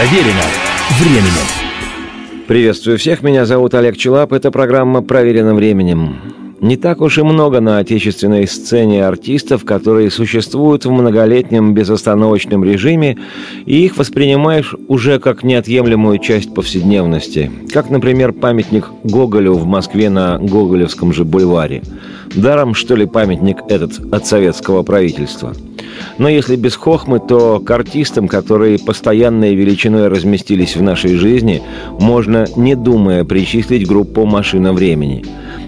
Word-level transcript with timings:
Проверено 0.00 0.44
временем. 0.98 2.46
Приветствую 2.48 2.96
всех, 2.96 3.22
меня 3.22 3.44
зовут 3.44 3.74
Олег 3.74 3.98
Челап, 3.98 4.32
это 4.32 4.50
программа 4.50 5.02
«Проверено 5.02 5.54
временем». 5.54 6.16
Не 6.62 6.78
так 6.78 7.02
уж 7.02 7.18
и 7.18 7.22
много 7.22 7.60
на 7.60 7.76
отечественной 7.76 8.48
сцене 8.48 9.04
артистов, 9.04 9.66
которые 9.66 10.10
существуют 10.10 10.86
в 10.86 10.90
многолетнем 10.90 11.74
безостановочном 11.74 12.64
режиме, 12.64 13.18
и 13.66 13.84
их 13.84 13.98
воспринимаешь 13.98 14.74
уже 14.88 15.18
как 15.18 15.42
неотъемлемую 15.42 16.18
часть 16.18 16.54
повседневности. 16.54 17.50
Как, 17.70 17.90
например, 17.90 18.32
памятник 18.32 18.88
Гоголю 19.04 19.52
в 19.52 19.66
Москве 19.66 20.08
на 20.08 20.38
Гоголевском 20.38 21.12
же 21.12 21.26
бульваре. 21.26 21.82
Даром, 22.34 22.72
что 22.72 22.96
ли, 22.96 23.04
памятник 23.04 23.58
этот 23.68 24.00
от 24.14 24.26
советского 24.26 24.82
правительства– 24.82 25.52
но 26.18 26.28
если 26.28 26.56
без 26.56 26.76
хохмы, 26.76 27.20
то 27.20 27.60
к 27.60 27.70
артистам, 27.70 28.28
которые 28.28 28.78
постоянной 28.78 29.54
величиной 29.54 30.08
разместились 30.08 30.76
в 30.76 30.82
нашей 30.82 31.16
жизни, 31.16 31.62
можно, 31.98 32.46
не 32.56 32.74
думая, 32.74 33.24
причислить 33.24 33.86
группу 33.86 34.26
«Машина 34.26 34.72
времени». 34.72 35.24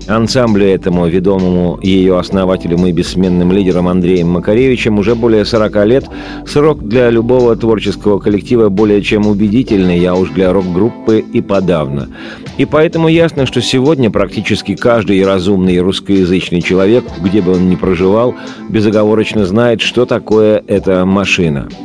Ансамблю 0.09 0.67
этому, 0.67 1.07
ведомому 1.07 1.79
ее 1.83 2.19
основателем 2.19 2.87
и 2.87 2.93
бессменным 2.93 3.53
лидером 3.53 3.89
Андреем 3.89 4.31
Макаревичем, 4.31 4.99
уже 4.99 5.15
более 5.15 5.45
40 5.45 5.87
лет, 5.87 6.05
срок 6.47 6.83
для 6.83 7.09
любого 7.11 7.55
творческого 7.57 8.19
коллектива 8.19 8.69
более 8.69 9.01
чем 9.03 9.27
убедительный, 9.27 10.05
а 10.07 10.15
уж 10.15 10.31
для 10.31 10.53
рок-группы 10.53 11.25
и 11.33 11.41
подавно. 11.41 12.09
И 12.59 12.65
поэтому 12.65 13.09
ясно, 13.09 13.47
что 13.47 13.63
сегодня 13.63 14.11
практически 14.11 14.75
каждый 14.75 15.25
разумный 15.25 15.79
русскоязычный 15.79 16.63
человек, 16.63 17.05
где 17.21 17.41
бы 17.41 17.53
он 17.53 17.69
ни 17.69 17.77
проживал, 17.77 18.35
безоговорочно 18.69 19.47
знает, 19.47 19.81
что 19.81 20.05
такое 20.13 20.63
эта 20.67 21.07
машина– 21.07 21.69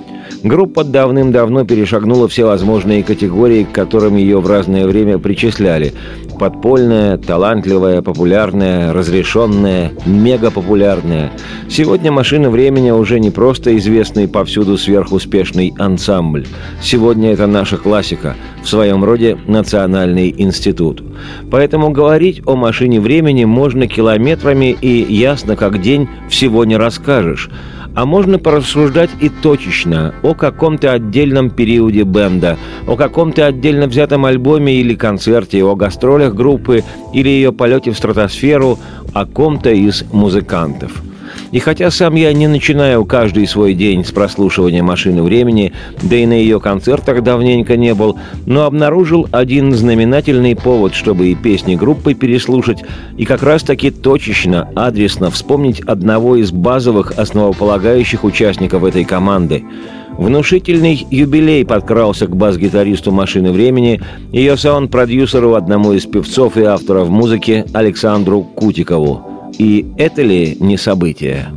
Группа 0.44 0.84
давным-давно 0.84 1.66
перешагнула 1.66 2.28
все 2.28 2.46
возможные 2.46 3.04
категории, 3.04 3.64
к 3.64 3.72
которым 3.72 4.18
ее 4.18 4.40
в 4.40 4.48
разное 4.48 4.86
время 4.86 5.18
причисляли. 5.18 5.94
Подпольная, 6.40 7.18
талантливая, 7.18 8.04
популярная, 8.04 8.94
разрешенная, 8.94 9.92
мегапопулярная. 10.06 11.32
Сегодня 11.68 12.12
«Машина 12.12 12.52
времени» 12.52 12.92
уже 12.92 13.20
не 13.20 13.32
просто 13.32 13.76
известный 13.78 14.28
повсюду 14.28 14.78
сверхуспешный 14.78 15.74
ансамбль. 15.80 16.46
Сегодня 16.82 17.34
это 17.34 17.48
наша 17.48 17.78
классика, 17.78 18.36
в 18.64 18.70
своем 18.70 19.04
роде 19.04 19.38
национальный 19.48 20.34
институт. 20.38 21.02
Поэтому 21.50 21.90
говорить 21.90 22.44
о 22.46 22.56
«Машине 22.56 23.00
времени» 23.00 23.46
можно 23.46 23.88
километрами 23.88 24.78
и 24.80 25.12
ясно 25.12 25.56
как 25.56 25.82
день 25.82 26.08
всего 26.30 26.64
не 26.64 26.78
расскажешь– 26.78 27.50
а 27.98 28.06
можно 28.06 28.38
порассуждать 28.38 29.10
и 29.22 29.28
точечно 29.28 30.14
о 30.22 30.36
каком-то 30.36 30.94
отдельном 30.94 31.50
периоде 31.50 32.04
бенда, 32.04 32.56
о 32.86 32.96
каком-то 32.96 33.48
отдельно 33.48 33.88
взятом 33.88 34.26
альбоме 34.26 34.76
или 34.76 34.94
концерте, 34.94 35.64
о 35.64 35.76
гастролях 35.76 36.36
группы 36.36 36.84
или 37.12 37.28
ее 37.28 37.52
полете 37.52 37.90
в 37.90 37.98
стратосферу, 37.98 38.78
о 39.14 39.26
ком-то 39.26 39.72
из 39.72 40.04
музыкантов– 40.14 41.02
и 41.52 41.60
хотя 41.60 41.92
сам 41.92 42.16
я 42.16 42.34
не 42.34 42.48
начинаю 42.48 43.06
каждый 43.06 43.48
свой 43.48 43.74
день 43.74 44.04
с 44.06 44.12
прослушивания 44.12 44.84
«Машины 44.84 45.24
времени», 45.24 45.74
да 46.02 46.16
и 46.16 46.26
на 46.26 46.34
ее 46.34 46.60
концертах 46.60 47.24
давненько 47.24 47.78
не 47.78 47.94
был, 47.94 48.18
но 48.46 48.66
обнаружил 48.66 49.28
один 49.32 49.74
знаменательный 49.74 50.56
повод, 50.56 50.94
чтобы 50.94 51.28
и 51.28 51.36
песни 51.36 51.76
группы 51.76 52.14
переслушать, 52.14 52.84
и 53.18 53.26
как 53.26 53.44
раз-таки 53.44 53.92
точечно, 53.92 54.70
адресно 54.76 55.32
вспомнить 55.32 55.80
одного 55.82 56.36
из 56.36 56.52
базовых 56.52 57.14
основополагающих 57.18 58.24
участников 58.24 58.84
этой 58.84 59.06
команды– 59.06 59.64
Внушительный 60.18 61.06
юбилей 61.12 61.64
подкрался 61.64 62.26
к 62.26 62.36
бас-гитаристу 62.36 63.12
«Машины 63.12 63.52
времени», 63.52 64.02
ее 64.32 64.58
саунд-продюсеру, 64.58 65.54
одному 65.54 65.94
из 65.94 66.08
певцов 66.08 66.58
и 66.58 66.64
авторов 66.64 67.10
музыки 67.10 67.66
Александру 67.72 68.42
Кутикову. 68.42 69.37
И 69.58 69.86
это 69.98 70.22
ли 70.22 70.56
не 70.60 70.78
событие? 70.78 71.48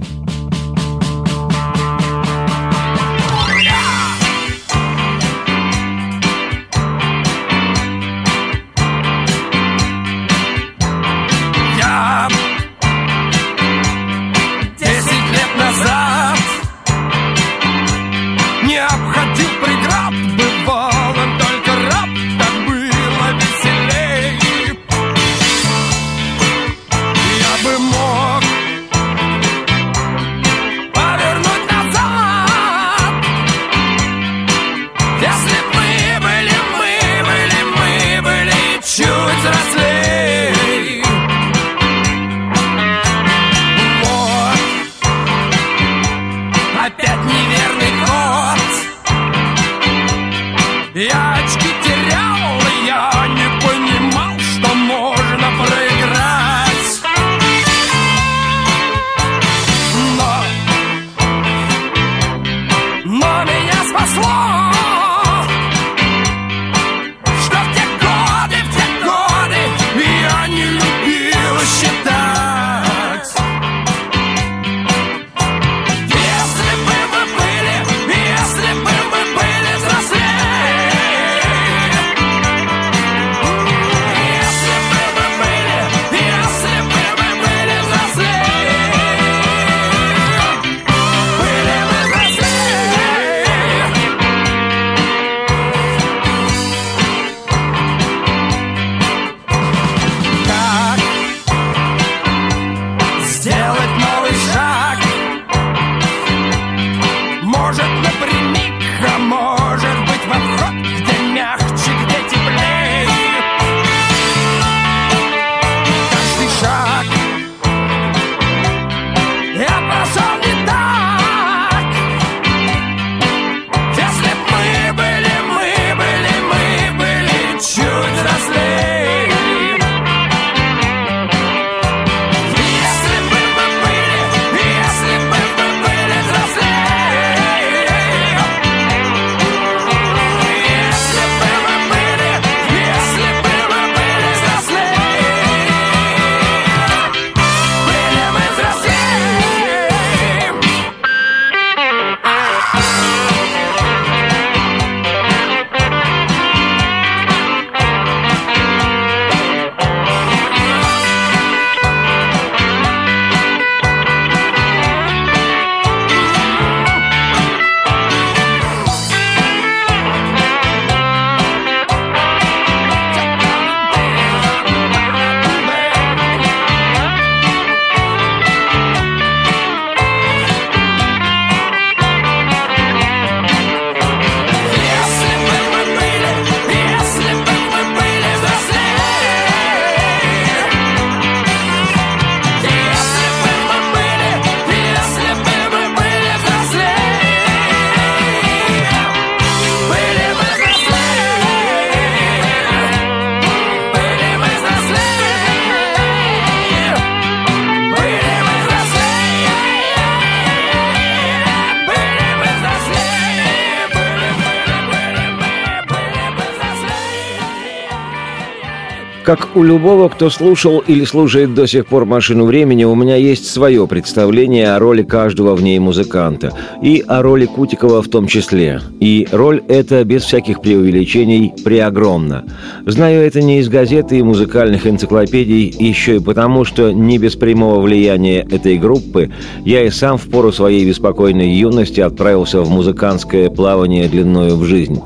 Как 219.22 219.55
у 219.55 219.63
любого, 219.63 220.09
кто 220.09 220.31
слушал 220.31 220.78
или 220.78 221.05
слушает 221.05 221.55
до 221.55 221.67
сих 221.67 221.87
пор 221.87 222.07
«Машину 222.07 222.47
времени», 222.47 222.84
у 222.84 222.95
меня 222.95 223.17
есть 223.17 223.47
свое 223.47 223.87
представление 223.87 224.72
о 224.72 224.78
роли 224.78 225.03
каждого 225.03 225.55
в 225.55 225.63
ней 225.63 225.78
музыканта. 225.78 226.53
И 226.83 227.05
о 227.07 227.21
роли 227.21 227.45
Кутикова 227.45 228.03
в 228.03 228.09
том 228.09 228.27
числе. 228.27 228.81
И 228.99 229.28
роль 229.31 229.63
эта, 229.69 230.05
без 230.05 230.22
всяких 230.22 230.63
преувеличений, 230.63 231.53
преогромна. 231.63 232.45
Знаю 232.87 233.22
это 233.22 233.43
не 233.43 233.59
из 233.59 233.69
газеты 233.69 234.19
и 234.19 234.22
музыкальных 234.22 234.87
энциклопедий, 234.87 235.75
еще 235.78 236.16
и 236.16 236.21
потому, 236.21 236.65
что 236.65 236.91
не 236.91 237.19
без 237.19 237.37
прямого 237.37 237.83
влияния 237.83 238.47
этой 238.51 238.78
группы 238.78 239.31
я 239.66 239.84
и 239.84 239.91
сам 239.91 240.16
в 240.16 240.31
пору 240.31 240.51
своей 240.51 240.87
беспокойной 240.87 241.51
юности 241.51 242.01
отправился 242.01 242.63
в 242.63 242.71
музыкантское 242.71 243.51
плавание 243.51 244.09
длиною 244.09 244.57
в 244.57 244.65
жизнь. 244.65 245.01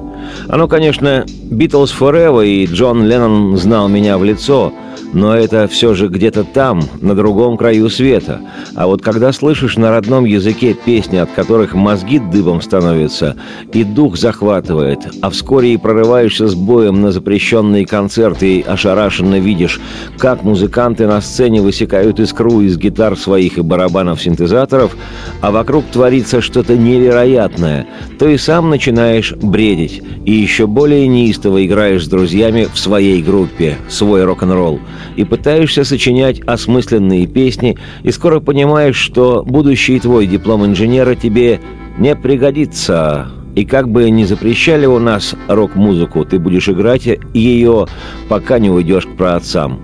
Оно, 0.48 0.68
конечно, 0.68 1.24
Beatles 1.50 1.90
Forever 1.98 2.46
и 2.46 2.66
Джон 2.66 3.06
Леннон 3.06 3.56
знал 3.56 3.88
меня 3.88 4.18
в 4.18 4.24
лицо, 4.24 4.72
но 5.14 5.34
это 5.34 5.69
все 5.69 5.94
же 5.94 6.08
где-то 6.08 6.44
там, 6.44 6.82
на 7.00 7.14
другом 7.14 7.56
краю 7.56 7.88
света. 7.88 8.40
А 8.75 8.87
вот 8.87 9.00
когда 9.00 9.32
слышишь 9.32 9.76
на 9.76 9.90
родном 9.90 10.25
языке 10.25 10.75
песни, 10.75 11.16
от 11.16 11.31
которых 11.31 11.75
мозги 11.75 12.19
дыбом 12.19 12.61
становятся, 12.61 13.37
и 13.72 13.84
дух 13.84 14.19
захватывает, 14.19 14.99
а 15.22 15.31
вскоре 15.31 15.75
и 15.75 15.76
прорываешься 15.76 16.49
с 16.49 16.55
боем 16.55 17.00
на 17.00 17.12
запрещенные 17.12 17.87
концерты 17.87 18.58
и 18.58 18.62
ошарашенно 18.62 19.38
видишь, 19.38 19.81
как 20.19 20.43
музыканты 20.43 21.06
на 21.06 21.20
сцене 21.20 21.62
высекают 21.62 22.19
искру 22.19 22.60
из 22.60 22.76
гитар 22.76 23.17
своих 23.17 23.56
и 23.56 23.62
барабанов-синтезаторов, 23.62 24.96
а 25.40 25.52
вокруг 25.52 25.84
творится 25.87 26.40
что-то 26.40 26.76
невероятное, 26.76 27.87
то 28.19 28.28
и 28.28 28.37
сам 28.37 28.69
начинаешь 28.69 29.32
бредить, 29.32 30.02
и 30.25 30.32
еще 30.32 30.67
более 30.67 31.06
неистово 31.06 31.64
играешь 31.64 32.05
с 32.05 32.08
друзьями 32.08 32.67
в 32.72 32.78
своей 32.78 33.22
группе, 33.22 33.78
свой 33.88 34.25
рок-н-ролл 34.25 34.81
и 35.16 35.24
пытаешься 35.24 35.84
сочинять 35.84 36.40
осмысленные 36.40 37.26
песни, 37.26 37.76
и 38.02 38.10
скоро 38.10 38.40
понимаешь, 38.40 38.96
что 38.96 39.42
будущий 39.44 40.00
твой 40.00 40.26
диплом 40.26 40.64
инженера 40.64 41.14
тебе 41.14 41.60
не 41.98 42.14
пригодится. 42.16 43.28
И 43.54 43.64
как 43.64 43.88
бы 43.88 44.10
не 44.10 44.24
запрещали 44.24 44.86
у 44.86 44.98
нас 44.98 45.34
рок-музыку, 45.46 46.24
ты 46.24 46.38
будешь 46.38 46.68
играть 46.68 47.08
ее, 47.32 47.86
пока 48.28 48.58
не 48.58 48.68
уйдешь 48.68 49.06
к 49.06 49.16
праотцам. 49.16 49.80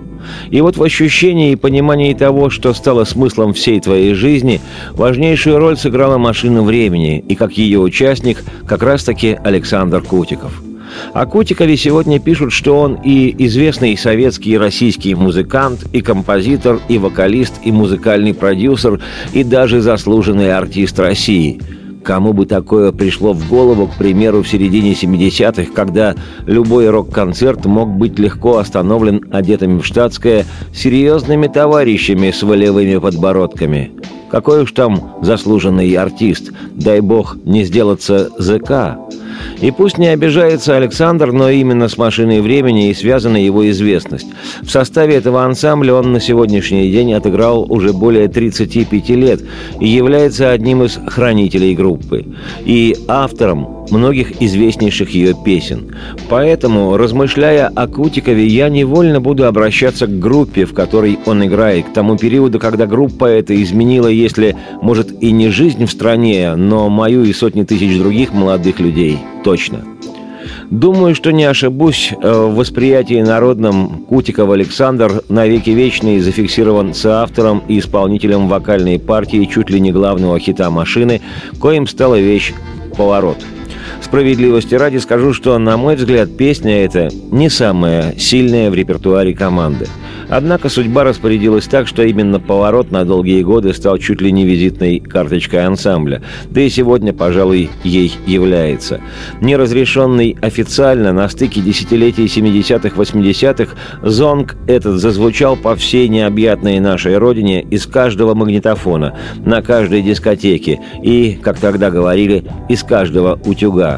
И 0.50 0.60
вот 0.60 0.76
в 0.76 0.82
ощущении 0.82 1.52
и 1.52 1.56
понимании 1.56 2.12
того, 2.14 2.50
что 2.50 2.74
стало 2.74 3.04
смыслом 3.04 3.54
всей 3.54 3.80
твоей 3.80 4.14
жизни, 4.14 4.60
важнейшую 4.92 5.58
роль 5.58 5.76
сыграла 5.76 6.18
машина 6.18 6.62
времени, 6.62 7.24
и 7.26 7.34
как 7.36 7.52
ее 7.52 7.78
участник 7.78 8.44
как 8.66 8.82
раз-таки 8.82 9.38
Александр 9.42 10.02
Кутиков– 10.02 10.62
о 11.12 11.26
Кутикове 11.26 11.76
сегодня 11.76 12.18
пишут, 12.18 12.52
что 12.52 12.78
он 12.78 12.98
и 13.04 13.34
известный 13.46 13.96
советский 13.96 14.52
и 14.52 14.58
российский 14.58 15.14
музыкант, 15.14 15.86
и 15.92 16.00
композитор, 16.00 16.80
и 16.88 16.98
вокалист, 16.98 17.54
и 17.64 17.72
музыкальный 17.72 18.34
продюсер, 18.34 19.00
и 19.32 19.44
даже 19.44 19.80
заслуженный 19.80 20.56
артист 20.56 20.98
России– 20.98 21.60
Кому 22.02 22.32
бы 22.32 22.46
такое 22.46 22.92
пришло 22.92 23.34
в 23.34 23.48
голову, 23.48 23.86
к 23.86 23.96
примеру, 23.96 24.42
в 24.42 24.48
середине 24.48 24.92
70-х, 24.92 25.72
когда 25.74 26.14
любой 26.46 26.88
рок-концерт 26.88 27.66
мог 27.66 27.90
быть 27.90 28.18
легко 28.18 28.56
остановлен 28.56 29.26
одетыми 29.30 29.80
в 29.80 29.86
штатское 29.86 30.46
серьезными 30.74 31.46
товарищами 31.46 32.30
с 32.30 32.42
волевыми 32.42 32.96
подбородками. 32.96 33.92
Какой 34.30 34.62
уж 34.62 34.72
там 34.72 35.16
заслуженный 35.22 35.92
артист, 35.94 36.52
дай 36.74 37.00
бог 37.00 37.36
не 37.44 37.64
сделаться 37.64 38.30
ЗК. 38.38 38.96
И 39.60 39.70
пусть 39.70 39.98
не 39.98 40.08
обижается 40.08 40.76
Александр, 40.76 41.32
но 41.32 41.50
именно 41.50 41.88
с 41.88 41.98
«Машиной 41.98 42.40
времени» 42.40 42.90
и 42.90 42.94
связана 42.94 43.36
его 43.36 43.68
известность. 43.70 44.26
В 44.62 44.70
составе 44.70 45.16
этого 45.16 45.44
ансамбля 45.44 45.94
он 45.94 46.12
на 46.12 46.20
сегодняшний 46.20 46.90
день 46.90 47.14
отыграл 47.14 47.70
уже 47.70 47.92
более 47.92 48.28
35 48.28 49.08
лет 49.10 49.40
и 49.80 49.88
является 49.88 50.50
одним 50.50 50.82
из 50.82 50.98
хранителей 51.06 51.74
группы. 51.74 52.26
И 52.64 52.96
автором 53.08 53.79
многих 53.90 54.42
известнейших 54.42 55.10
ее 55.10 55.34
песен. 55.44 55.94
Поэтому, 56.28 56.96
размышляя 56.96 57.68
о 57.68 57.86
Кутикове, 57.86 58.46
я 58.46 58.68
невольно 58.68 59.20
буду 59.20 59.46
обращаться 59.46 60.06
к 60.06 60.18
группе, 60.18 60.64
в 60.64 60.74
которой 60.74 61.18
он 61.26 61.44
играет, 61.44 61.86
к 61.86 61.92
тому 61.92 62.16
периоду, 62.16 62.58
когда 62.58 62.86
группа 62.86 63.26
эта 63.26 63.60
изменила, 63.62 64.08
если, 64.08 64.56
может, 64.82 65.22
и 65.22 65.32
не 65.32 65.50
жизнь 65.50 65.86
в 65.86 65.90
стране, 65.90 66.54
но 66.56 66.88
мою 66.88 67.24
и 67.24 67.32
сотни 67.32 67.64
тысяч 67.64 67.98
других 67.98 68.32
молодых 68.32 68.80
людей. 68.80 69.18
Точно. 69.44 69.84
Думаю, 70.70 71.16
что 71.16 71.32
не 71.32 71.44
ошибусь, 71.44 72.12
э, 72.12 72.32
в 72.32 72.54
восприятии 72.54 73.20
народном 73.20 74.04
Кутиков 74.08 74.50
Александр 74.50 75.22
навеки 75.28 75.70
вечный 75.70 76.20
зафиксирован 76.20 76.94
соавтором 76.94 77.62
и 77.66 77.80
исполнителем 77.80 78.48
вокальной 78.48 79.00
партии 79.00 79.48
чуть 79.52 79.68
ли 79.68 79.80
не 79.80 79.90
главного 79.90 80.38
хита 80.38 80.70
машины, 80.70 81.20
коим 81.58 81.88
стала 81.88 82.20
вещь 82.20 82.52
«Поворот». 82.96 83.38
Справедливости 84.02 84.74
ради 84.74 84.98
скажу, 84.98 85.32
что, 85.32 85.58
на 85.58 85.76
мой 85.76 85.96
взгляд, 85.96 86.36
песня 86.36 86.84
эта 86.84 87.10
не 87.30 87.48
самая 87.48 88.14
сильная 88.18 88.70
в 88.70 88.74
репертуаре 88.74 89.34
команды– 89.34 89.86
Однако 90.30 90.68
судьба 90.68 91.02
распорядилась 91.02 91.66
так, 91.66 91.88
что 91.88 92.04
именно 92.04 92.38
поворот 92.38 92.92
на 92.92 93.04
долгие 93.04 93.42
годы 93.42 93.74
стал 93.74 93.98
чуть 93.98 94.20
ли 94.20 94.30
не 94.30 94.46
визитной 94.46 95.00
карточкой 95.00 95.66
ансамбля, 95.66 96.22
да 96.48 96.60
и 96.60 96.70
сегодня, 96.70 97.12
пожалуй, 97.12 97.68
ей 97.82 98.14
является. 98.26 99.00
Неразрешенный 99.40 100.36
официально 100.40 101.12
на 101.12 101.28
стыке 101.28 101.60
десятилетий 101.60 102.26
70-х-80-х, 102.26 103.74
зонг 104.08 104.56
этот 104.68 105.00
зазвучал 105.00 105.56
по 105.56 105.74
всей 105.74 106.06
необъятной 106.06 106.78
нашей 106.78 107.18
родине 107.18 107.62
из 107.62 107.86
каждого 107.86 108.34
магнитофона, 108.34 109.18
на 109.44 109.62
каждой 109.62 110.02
дискотеке 110.02 110.78
и, 111.02 111.40
как 111.42 111.58
тогда 111.58 111.90
говорили, 111.90 112.44
из 112.68 112.84
каждого 112.84 113.40
утюга. 113.44 113.89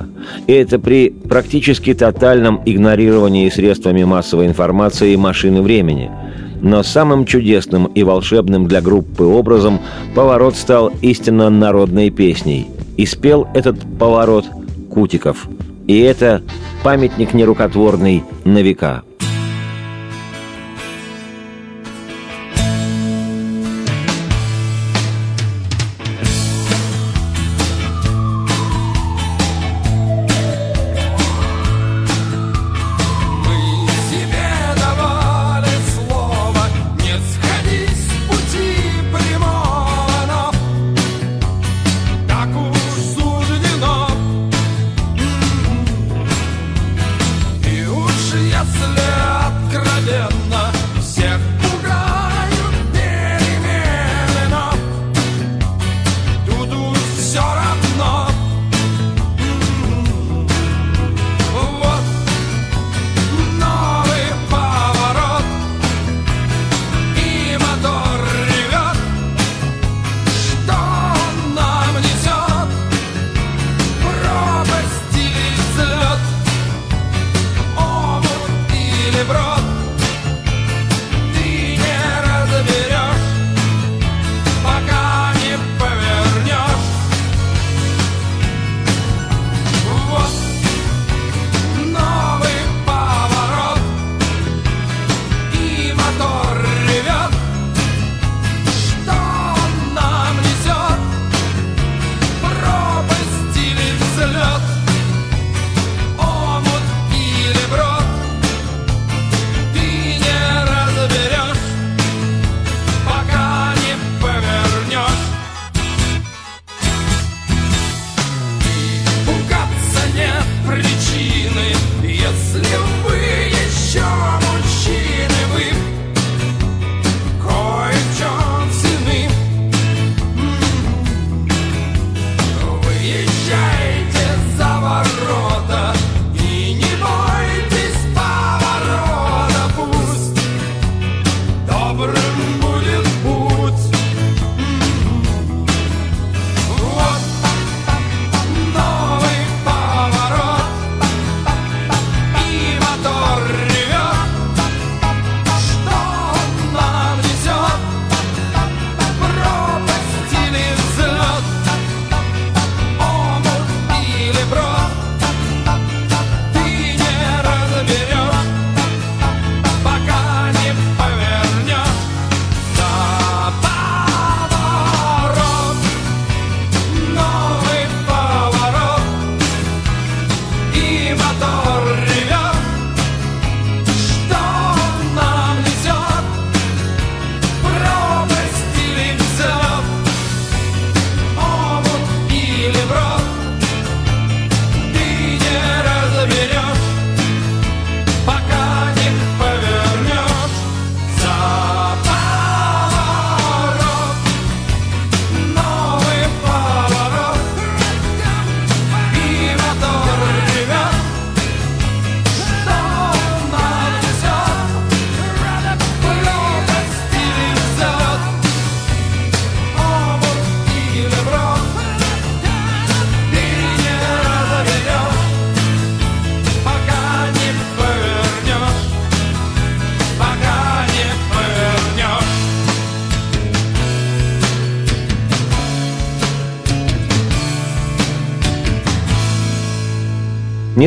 И 0.46 0.52
это 0.52 0.78
при 0.78 1.10
практически 1.10 1.94
тотальном 1.94 2.62
игнорировании 2.64 3.48
средствами 3.50 4.04
массовой 4.04 4.46
информации 4.46 5.16
машины 5.16 5.62
времени– 5.62 6.10
но 6.62 6.84
самым 6.84 7.26
чудесным 7.26 7.86
и 7.86 8.04
волшебным 8.04 8.68
для 8.68 8.80
группы 8.80 9.24
образом 9.24 9.80
поворот 10.14 10.54
стал 10.56 10.92
истинно 11.02 11.50
народной 11.50 12.10
песней. 12.10 12.68
И 12.96 13.04
спел 13.04 13.48
этот 13.52 13.80
поворот 13.98 14.46
Кутиков. 14.88 15.48
И 15.88 15.98
это 15.98 16.42
памятник 16.84 17.34
нерукотворный 17.34 18.22
на 18.44 18.62
века. 18.62 19.02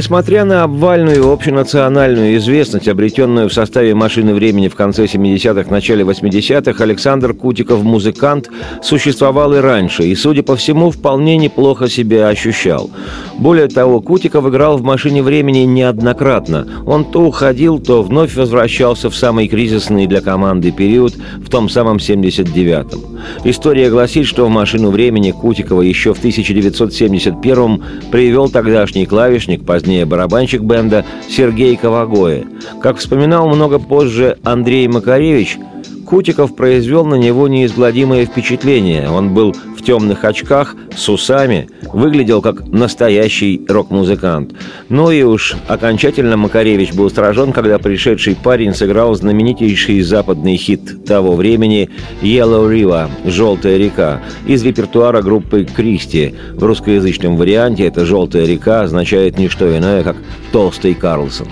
Несмотря 0.05 0.45
на 0.45 0.61
обвальную 0.61 1.31
общенациональную 1.31 2.37
известность, 2.37 2.87
обретенную 2.87 3.49
в 3.49 3.53
составе 3.53 3.95
«Машины 3.95 4.35
времени» 4.35 4.67
в 4.67 4.75
конце 4.75 5.05
70-х, 5.05 5.71
начале 5.71 6.03
80-х, 6.03 6.83
Александр 6.83 7.33
Кутиков, 7.33 7.81
музыкант, 7.81 8.51
существовал 8.83 9.55
и 9.55 9.57
раньше, 9.57 10.03
и, 10.03 10.13
судя 10.13 10.43
по 10.43 10.55
всему, 10.57 10.91
вполне 10.91 11.37
неплохо 11.37 11.89
себя 11.89 12.27
ощущал. 12.27 12.91
Более 13.39 13.67
того, 13.67 13.99
Кутиков 13.99 14.47
играл 14.47 14.77
в 14.77 14.83
«Машине 14.83 15.23
времени» 15.23 15.65
неоднократно. 15.65 16.67
Он 16.85 17.03
то 17.03 17.21
уходил, 17.21 17.79
то 17.79 18.03
вновь 18.03 18.35
возвращался 18.35 19.09
в 19.09 19.15
самый 19.15 19.47
кризисный 19.47 20.05
для 20.05 20.21
команды 20.21 20.71
период, 20.71 21.15
в 21.37 21.49
том 21.49 21.67
самом 21.67 21.97
79-м. 21.97 23.01
История 23.43 23.89
гласит, 23.89 24.27
что 24.27 24.45
в 24.45 24.49
«Машину 24.49 24.91
времени» 24.91 25.31
Кутикова 25.31 25.81
еще 25.81 26.13
в 26.13 26.23
1971-м 26.23 27.83
привел 28.11 28.49
тогдашний 28.49 29.07
клавишник 29.07 29.65
по 29.65 29.79
позднее 29.95 30.05
барабанщик 30.05 30.61
бенда 30.61 31.05
Сергей 31.29 31.77
Ковагоя. 31.77 32.43
Как 32.81 32.97
вспоминал 32.97 33.47
много 33.47 33.79
позже 33.79 34.37
Андрей 34.43 34.89
Макаревич, 34.89 35.57
Кутиков 36.05 36.55
произвел 36.55 37.03
на 37.03 37.15
него 37.15 37.47
неизгладимое 37.47 38.25
впечатление. 38.25 39.09
Он 39.09 39.33
был 39.33 39.53
в 39.53 39.81
темных 39.81 40.23
очках, 40.23 40.75
с 40.95 41.09
усами, 41.09 41.67
выглядел 41.91 42.41
как 42.41 42.67
настоящий 42.67 43.65
рок-музыкант. 43.67 44.53
Ну 44.89 45.11
и 45.11 45.23
уж 45.23 45.55
окончательно 45.67 46.37
Макаревич 46.37 46.93
был 46.93 47.09
сражен, 47.09 47.53
когда 47.53 47.79
пришедший 47.79 48.35
парень 48.35 48.73
сыграл 48.73 49.15
знаменитейший 49.15 50.01
западный 50.01 50.57
хит 50.57 51.05
того 51.05 51.35
времени 51.35 51.89
«Yellow 52.21 52.69
River»– 52.69 53.09
«Желтая 53.25 53.77
река» 53.77 54.21
из 54.45 54.63
репертуара 54.63 55.21
группы 55.21 55.65
«Кристи». 55.65 56.35
В 56.53 56.63
русскоязычном 56.63 57.35
варианте 57.35 57.85
эта 57.85 58.05
«Желтая 58.05 58.45
река» 58.45 58.83
означает 58.83 59.37
не 59.37 59.49
что 59.49 59.75
иное, 59.75 60.03
как 60.03 60.17
«Толстый 60.51 60.93
Карлсон». 60.93 61.47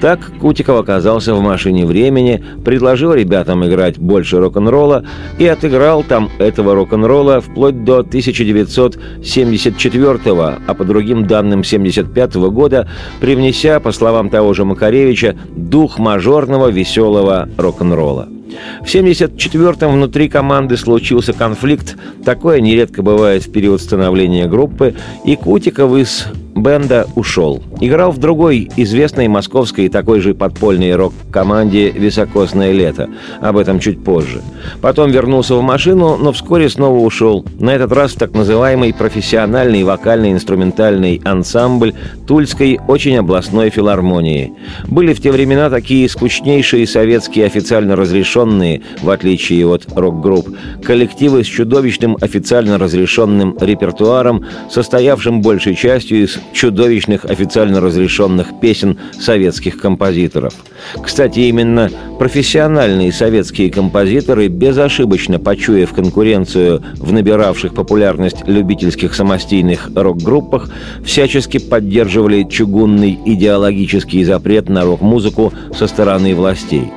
Так 0.00 0.20
Кутиков 0.40 0.80
оказался 0.80 1.34
в 1.34 1.40
машине 1.40 1.86
времени, 1.86 2.44
предложил 2.64 3.14
ребятам 3.14 3.64
играть 3.66 3.98
больше 3.98 4.38
рок-н-ролла 4.38 5.04
и 5.38 5.46
отыграл 5.46 6.02
там 6.02 6.30
этого 6.38 6.74
рок-н-ролла 6.74 7.40
вплоть 7.40 7.84
до 7.84 8.00
1974 8.00 10.56
а 10.66 10.74
по 10.74 10.84
другим 10.84 11.26
данным 11.26 11.64
75 11.64 12.34
года, 12.36 12.88
привнеся, 13.20 13.80
по 13.80 13.92
словам 13.92 14.30
того 14.30 14.54
же 14.54 14.64
Макаревича, 14.64 15.36
дух 15.54 15.98
мажорного 15.98 16.68
веселого 16.68 17.48
рок-н-ролла. 17.56 18.28
В 18.82 18.86
74-м 18.86 19.92
внутри 19.92 20.28
команды 20.28 20.76
случился 20.76 21.32
конфликт, 21.32 21.96
такое 22.24 22.60
нередко 22.60 23.02
бывает 23.02 23.44
в 23.44 23.52
период 23.52 23.80
становления 23.80 24.46
группы, 24.46 24.94
и 25.24 25.36
Кутиков 25.36 25.96
из 25.96 26.26
бенда 26.56 27.06
ушел. 27.14 27.62
Играл 27.80 28.10
в 28.10 28.18
другой 28.18 28.68
известной 28.76 29.28
московской 29.28 29.88
такой 29.88 30.20
же 30.20 30.34
подпольной 30.34 30.96
рок-команде 30.96 31.90
«Високосное 31.90 32.72
лето». 32.72 33.08
Об 33.40 33.58
этом 33.58 33.78
чуть 33.78 34.02
позже. 34.02 34.40
Потом 34.80 35.10
вернулся 35.10 35.54
в 35.54 35.62
машину, 35.62 36.16
но 36.16 36.32
вскоре 36.32 36.68
снова 36.68 36.98
ушел. 36.98 37.44
На 37.60 37.74
этот 37.74 37.92
раз 37.92 38.12
в 38.12 38.18
так 38.18 38.32
называемый 38.32 38.94
профессиональный 38.94 39.84
вокально-инструментальный 39.84 41.20
ансамбль 41.24 41.92
Тульской 42.26 42.80
очень 42.88 43.18
областной 43.18 43.70
филармонии. 43.70 44.52
Были 44.86 45.12
в 45.12 45.20
те 45.20 45.30
времена 45.30 45.70
такие 45.70 46.08
скучнейшие 46.08 46.86
советские 46.86 47.46
официально 47.46 47.94
разрешенные, 47.96 48.82
в 49.02 49.10
отличие 49.10 49.66
от 49.66 49.86
рок-групп, 49.94 50.48
коллективы 50.82 51.44
с 51.44 51.46
чудовищным 51.46 52.16
официально 52.20 52.78
разрешенным 52.78 53.56
репертуаром, 53.60 54.44
состоявшим 54.70 55.42
большей 55.42 55.74
частью 55.74 56.24
из 56.24 56.38
чудовищных 56.52 57.24
официально 57.24 57.80
разрешенных 57.80 58.60
песен 58.60 58.98
советских 59.20 59.78
композиторов. 59.78 60.54
Кстати, 61.02 61.40
именно 61.40 61.90
профессиональные 62.18 63.12
советские 63.12 63.70
композиторы, 63.70 64.48
безошибочно 64.48 65.38
почуяв 65.38 65.92
конкуренцию 65.92 66.82
в 66.96 67.12
набиравших 67.12 67.74
популярность 67.74 68.46
любительских 68.46 69.14
самостийных 69.14 69.90
рок-группах, 69.94 70.70
всячески 71.04 71.58
поддерживали 71.58 72.44
чугунный 72.44 73.18
идеологический 73.24 74.24
запрет 74.24 74.68
на 74.68 74.84
рок-музыку 74.84 75.52
со 75.76 75.86
стороны 75.86 76.34
властей. 76.34 76.90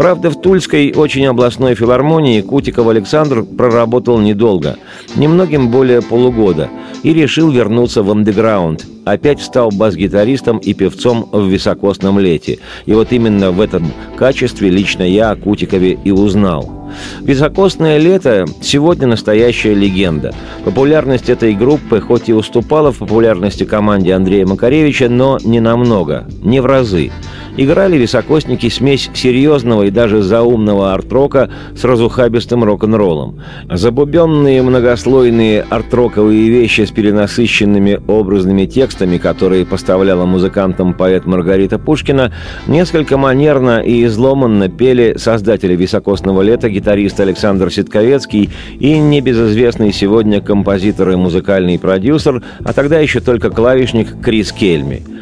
Правда, 0.00 0.30
в 0.30 0.40
Тульской 0.40 0.94
очень 0.96 1.26
областной 1.26 1.74
филармонии 1.74 2.40
Кутиков 2.40 2.88
Александр 2.88 3.42
проработал 3.42 4.18
недолго, 4.18 4.78
немногим 5.14 5.68
более 5.68 6.00
полугода, 6.00 6.70
и 7.02 7.12
решил 7.12 7.50
вернуться 7.50 8.02
в 8.02 8.10
андеграунд. 8.10 8.86
Опять 9.04 9.42
стал 9.42 9.68
бас-гитаристом 9.70 10.56
и 10.56 10.72
певцом 10.72 11.28
в 11.30 11.46
«Високосном 11.46 12.18
лете». 12.18 12.60
И 12.86 12.94
вот 12.94 13.12
именно 13.12 13.50
в 13.50 13.60
этом 13.60 13.92
качестве 14.16 14.70
лично 14.70 15.02
я 15.02 15.32
о 15.32 15.36
Кутикове 15.36 15.98
и 16.02 16.10
узнал. 16.10 16.79
«Високосное 17.20 17.98
лето» 17.98 18.44
сегодня 18.62 19.06
настоящая 19.06 19.74
легенда. 19.74 20.34
Популярность 20.64 21.28
этой 21.28 21.54
группы 21.54 22.00
хоть 22.00 22.28
и 22.28 22.32
уступала 22.32 22.92
в 22.92 22.98
популярности 22.98 23.64
команде 23.64 24.14
Андрея 24.14 24.46
Макаревича, 24.46 25.08
но 25.08 25.38
не 25.42 25.60
намного, 25.60 26.26
не 26.42 26.60
в 26.60 26.66
разы 26.66 27.10
играли 27.56 27.96
високосники 27.96 28.68
смесь 28.68 29.10
серьезного 29.12 29.84
и 29.84 29.90
даже 29.90 30.22
заумного 30.22 30.94
арт-рока 30.94 31.50
с 31.76 31.84
разухабистым 31.84 32.64
рок-н-роллом. 32.64 33.40
Забубенные 33.70 34.62
многослойные 34.62 35.62
арт-роковые 35.68 36.48
вещи 36.48 36.82
с 36.82 36.90
перенасыщенными 36.90 38.00
образными 38.06 38.66
текстами, 38.66 39.18
которые 39.18 39.66
поставляла 39.66 40.24
музыкантам 40.24 40.94
поэт 40.94 41.26
Маргарита 41.26 41.78
Пушкина, 41.78 42.32
несколько 42.66 43.18
манерно 43.18 43.80
и 43.80 44.04
изломанно 44.04 44.68
пели 44.68 45.16
создатели 45.16 45.76
«Високосного 45.76 46.42
лета» 46.42 46.70
гитарист 46.80 47.20
Александр 47.20 47.70
Ситковецкий 47.70 48.50
и 48.78 48.98
небезызвестный 48.98 49.92
сегодня 49.92 50.40
композитор 50.40 51.10
и 51.10 51.16
музыкальный 51.16 51.78
продюсер, 51.78 52.42
а 52.64 52.72
тогда 52.72 52.98
еще 52.98 53.20
только 53.20 53.50
клавишник 53.50 54.20
Крис 54.22 54.52
Кельми– 54.52 55.02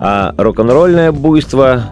а 0.00 0.32
рок-н-ролльное 0.38 1.10
буйство 1.10 1.82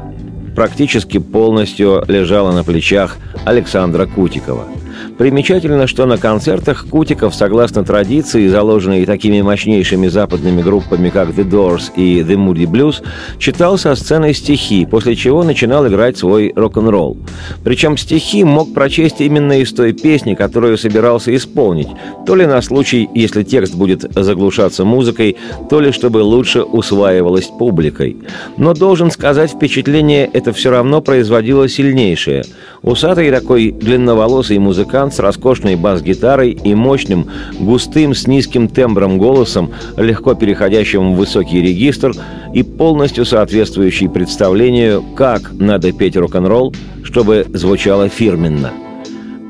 практически 0.55 1.19
полностью 1.19 2.05
лежало 2.07 2.53
на 2.53 2.63
плечах 2.63 3.17
Александра 3.45 4.07
Кутикова– 4.07 4.67
Примечательно, 5.19 5.87
что 5.87 6.05
на 6.05 6.19
концертах 6.19 6.87
Кутиков, 6.91 7.35
согласно 7.35 7.85
традиции, 7.85 8.49
заложенной 8.49 9.07
такими 9.07 9.41
мощнейшими 9.41 10.09
западными 10.09 10.61
группами, 10.61 11.09
как 11.09 11.31
The 11.31 11.49
Doors 11.49 11.91
и 11.97 12.21
The 12.21 12.37
Moody 12.37 12.67
Blues, 12.67 13.03
читал 13.39 13.79
со 13.79 13.95
сцены 13.95 14.35
стихи, 14.35 14.85
после 14.85 15.17
чего 15.17 15.43
начинал 15.43 15.87
играть 15.89 16.19
свой 16.19 16.53
рок-н-ролл. 16.55 17.17
Причем 17.65 17.97
стихи 17.97 18.45
мог 18.45 18.75
прочесть 18.75 19.23
именно 19.23 19.59
из 19.59 19.73
той 19.73 19.95
песни, 19.95 20.35
которую 20.35 20.77
собирался 20.77 21.35
исполнить, 21.35 21.89
то 22.27 22.35
ли 22.35 22.45
на 22.45 22.61
случай, 22.61 23.09
если 23.15 23.43
текст 23.43 23.75
будет 23.75 24.03
заглушаться 24.15 24.85
музыкой, 24.85 25.37
то 25.71 25.81
ли 25.81 25.93
чтобы 25.93 26.19
лучше 26.19 26.63
усваивалось 26.63 27.47
публикой. 27.47 28.19
Но 28.59 28.75
должен 28.75 29.11
сказать, 29.11 29.53
впечатление 29.53 30.29
это 30.31 30.53
все 30.53 30.71
равно 30.71 31.01
производило 31.01 31.69
сильнейшее. 31.71 32.45
Усатый 32.83 33.31
такой 33.31 33.71
длинноволосый 33.73 34.59
музыкант 34.59 35.06
музыкант 35.07 35.15
с 35.15 35.19
роскошной 35.19 35.77
бас-гитарой 35.77 36.51
и 36.51 36.75
мощным, 36.75 37.27
густым, 37.59 38.15
с 38.15 38.27
низким 38.27 38.69
тембром 38.69 39.19
голосом, 39.19 39.71
легко 39.97 40.35
переходящим 40.35 41.13
в 41.13 41.17
высокий 41.17 41.61
регистр 41.61 42.13
и 42.55 42.63
полностью 42.63 43.25
соответствующий 43.25 44.09
представлению, 44.09 45.03
как 45.17 45.53
надо 45.53 45.93
петь 45.93 46.17
рок-н-ролл, 46.17 46.75
чтобы 47.05 47.47
звучало 47.53 48.09
фирменно– 48.09 48.73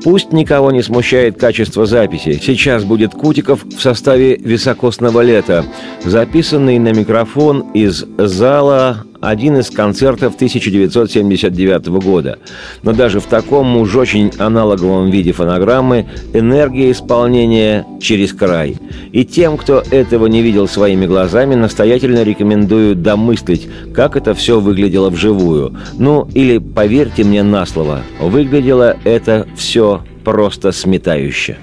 Пусть 0.03 0.31
никого 0.31 0.71
не 0.71 0.83
смущает 0.83 1.39
качество 1.39 1.85
записи. 1.85 2.39
Сейчас 2.41 2.83
будет 2.83 3.13
Кутиков 3.13 3.65
в 3.65 3.81
составе 3.81 4.37
«Високосного 4.37 5.21
лета», 5.21 5.65
записанный 6.05 6.79
на 6.79 6.93
микрофон 6.93 7.71
из 7.73 8.05
зала 8.17 9.03
один 9.21 9.57
из 9.57 9.69
концертов 9.69 10.35
1979 10.35 11.87
года. 11.87 12.39
Но 12.83 12.93
даже 12.93 13.19
в 13.19 13.25
таком 13.25 13.77
уж 13.77 13.95
очень 13.95 14.31
аналоговом 14.37 15.09
виде 15.09 15.31
фонограммы 15.31 16.07
энергия 16.33 16.91
исполнения 16.91 17.85
через 17.99 18.33
край. 18.33 18.77
И 19.11 19.25
тем, 19.25 19.57
кто 19.57 19.83
этого 19.91 20.27
не 20.27 20.41
видел 20.41 20.67
своими 20.67 21.05
глазами, 21.05 21.55
настоятельно 21.55 22.23
рекомендую 22.23 22.95
домыслить, 22.95 23.67
как 23.93 24.15
это 24.15 24.33
все 24.33 24.59
выглядело 24.59 25.09
вживую. 25.09 25.75
Ну, 25.97 26.27
или 26.33 26.57
поверьте 26.57 27.23
мне 27.23 27.43
на 27.43 27.65
слово, 27.65 28.01
выглядело 28.19 28.97
это 29.03 29.47
все 29.55 30.03
просто 30.23 30.71
сметающе. 30.71 31.57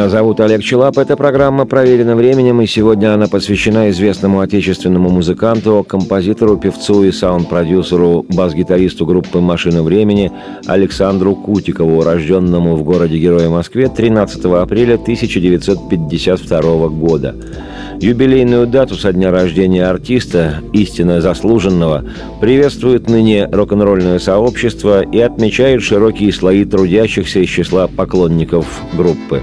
Меня 0.00 0.08
зовут 0.08 0.40
Олег 0.40 0.62
Челап. 0.62 0.96
Эта 0.96 1.14
программа 1.14 1.66
проверена 1.66 2.16
временем, 2.16 2.62
и 2.62 2.66
сегодня 2.66 3.12
она 3.12 3.26
посвящена 3.26 3.90
известному 3.90 4.40
отечественному 4.40 5.10
музыканту, 5.10 5.84
композитору, 5.86 6.56
певцу 6.56 7.04
и 7.04 7.12
саунд-продюсеру, 7.12 8.24
бас-гитаристу 8.30 9.04
группы 9.04 9.40
«Машина 9.40 9.82
времени» 9.82 10.32
Александру 10.64 11.34
Кутикову, 11.34 12.02
рожденному 12.02 12.76
в 12.76 12.82
городе 12.82 13.18
Героя 13.18 13.50
Москве 13.50 13.90
13 13.90 14.42
апреля 14.46 14.94
1952 14.94 16.88
года. 16.88 17.36
Юбилейную 18.00 18.66
дату 18.66 18.94
со 18.94 19.12
дня 19.12 19.30
рождения 19.30 19.84
артиста, 19.84 20.62
истинно 20.72 21.20
заслуженного, 21.20 22.06
приветствует 22.40 23.10
ныне 23.10 23.46
рок-н-ролльное 23.52 24.18
сообщество 24.18 25.02
и 25.02 25.20
отмечает 25.20 25.82
широкие 25.82 26.32
слои 26.32 26.64
трудящихся 26.64 27.40
из 27.40 27.50
числа 27.50 27.86
поклонников 27.86 28.80
группы. 28.96 29.42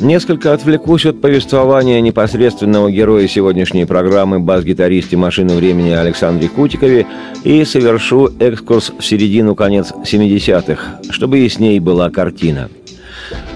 Несколько 0.00 0.52
отвлекусь 0.52 1.06
от 1.06 1.22
повествования 1.22 2.00
непосредственного 2.02 2.90
героя 2.90 3.26
сегодняшней 3.26 3.86
программы 3.86 4.40
бас-гитаристе 4.40 5.16
«Машины 5.16 5.54
времени» 5.54 5.90
Александре 5.90 6.48
Кутикове 6.48 7.06
и 7.44 7.64
совершу 7.64 8.30
экскурс 8.38 8.92
в 8.98 9.02
середину-конец 9.02 9.92
70-х, 10.04 11.00
чтобы 11.10 11.38
ясней 11.38 11.80
была 11.80 12.10
картина. 12.10 12.68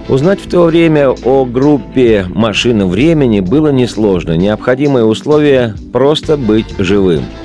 Узнать 0.09 0.41
в 0.41 0.49
то 0.49 0.63
время 0.65 1.11
о 1.11 1.45
группе 1.45 2.25
«Машина 2.29 2.87
времени» 2.87 3.41
было 3.41 3.69
несложно. 3.69 4.37
Необходимое 4.37 5.05
условие– 5.05 5.75
просто 5.93 6.39
быть 6.39 6.75
живым– 6.79 7.25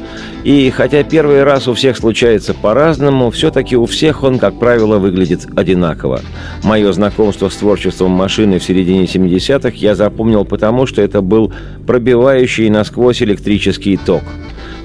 и 0.45 0.69
хотя 0.69 1.03
первый 1.03 1.43
раз 1.43 1.67
у 1.67 1.73
всех 1.73 1.97
случается 1.97 2.53
по-разному, 2.53 3.31
все-таки 3.31 3.75
у 3.75 3.87
всех 3.87 4.21
он, 4.21 4.37
как 4.37 4.59
правило, 4.59 4.99
выглядит 4.99 5.47
одинаково. 5.55 6.21
Мое 6.63 6.93
знакомство 6.93 7.49
с 7.49 7.55
творчеством 7.55 8.11
машины 8.11 8.59
в 8.59 8.63
середине 8.63 9.05
70-х 9.05 9.71
я 9.75 9.95
запомнил 9.95 10.45
потому, 10.45 10.85
что 10.85 11.01
это 11.01 11.21
был 11.21 11.51
пробивающий 11.87 12.69
насквозь 12.69 13.23
электрический 13.23 13.97
ток– 13.97 14.21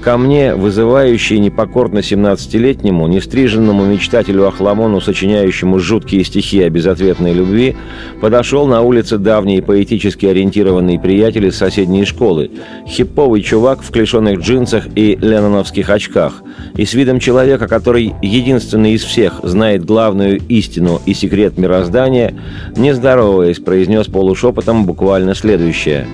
Ко 0.01 0.17
мне, 0.17 0.55
вызывающий 0.55 1.37
непокорно 1.37 1.99
17-летнему, 1.99 3.05
нестриженному 3.05 3.85
мечтателю 3.85 4.47
Ахламону, 4.47 4.99
сочиняющему 4.99 5.77
жуткие 5.77 6.23
стихи 6.23 6.63
о 6.63 6.69
безответной 6.71 7.33
любви, 7.33 7.75
подошел 8.19 8.65
на 8.65 8.81
улице 8.81 9.19
давний 9.19 9.61
поэтически 9.61 10.25
ориентированный 10.25 10.99
приятель 10.99 11.45
из 11.45 11.55
соседней 11.55 12.05
школы, 12.05 12.49
хиповый 12.87 13.43
чувак 13.43 13.83
в 13.83 13.91
клешеных 13.91 14.39
джинсах 14.39 14.87
и 14.95 15.15
ленноновских 15.21 15.87
очках, 15.91 16.41
и 16.75 16.83
с 16.83 16.95
видом 16.95 17.19
человека, 17.19 17.67
который 17.67 18.15
единственный 18.23 18.93
из 18.93 19.03
всех 19.03 19.41
знает 19.43 19.85
главную 19.85 20.39
истину 20.47 20.99
и 21.05 21.13
секрет 21.13 21.59
мироздания, 21.59 22.33
не 22.75 22.95
здороваясь, 22.95 23.59
произнес 23.59 24.07
полушепотом 24.07 24.87
буквально 24.87 25.35
следующее. 25.35 26.07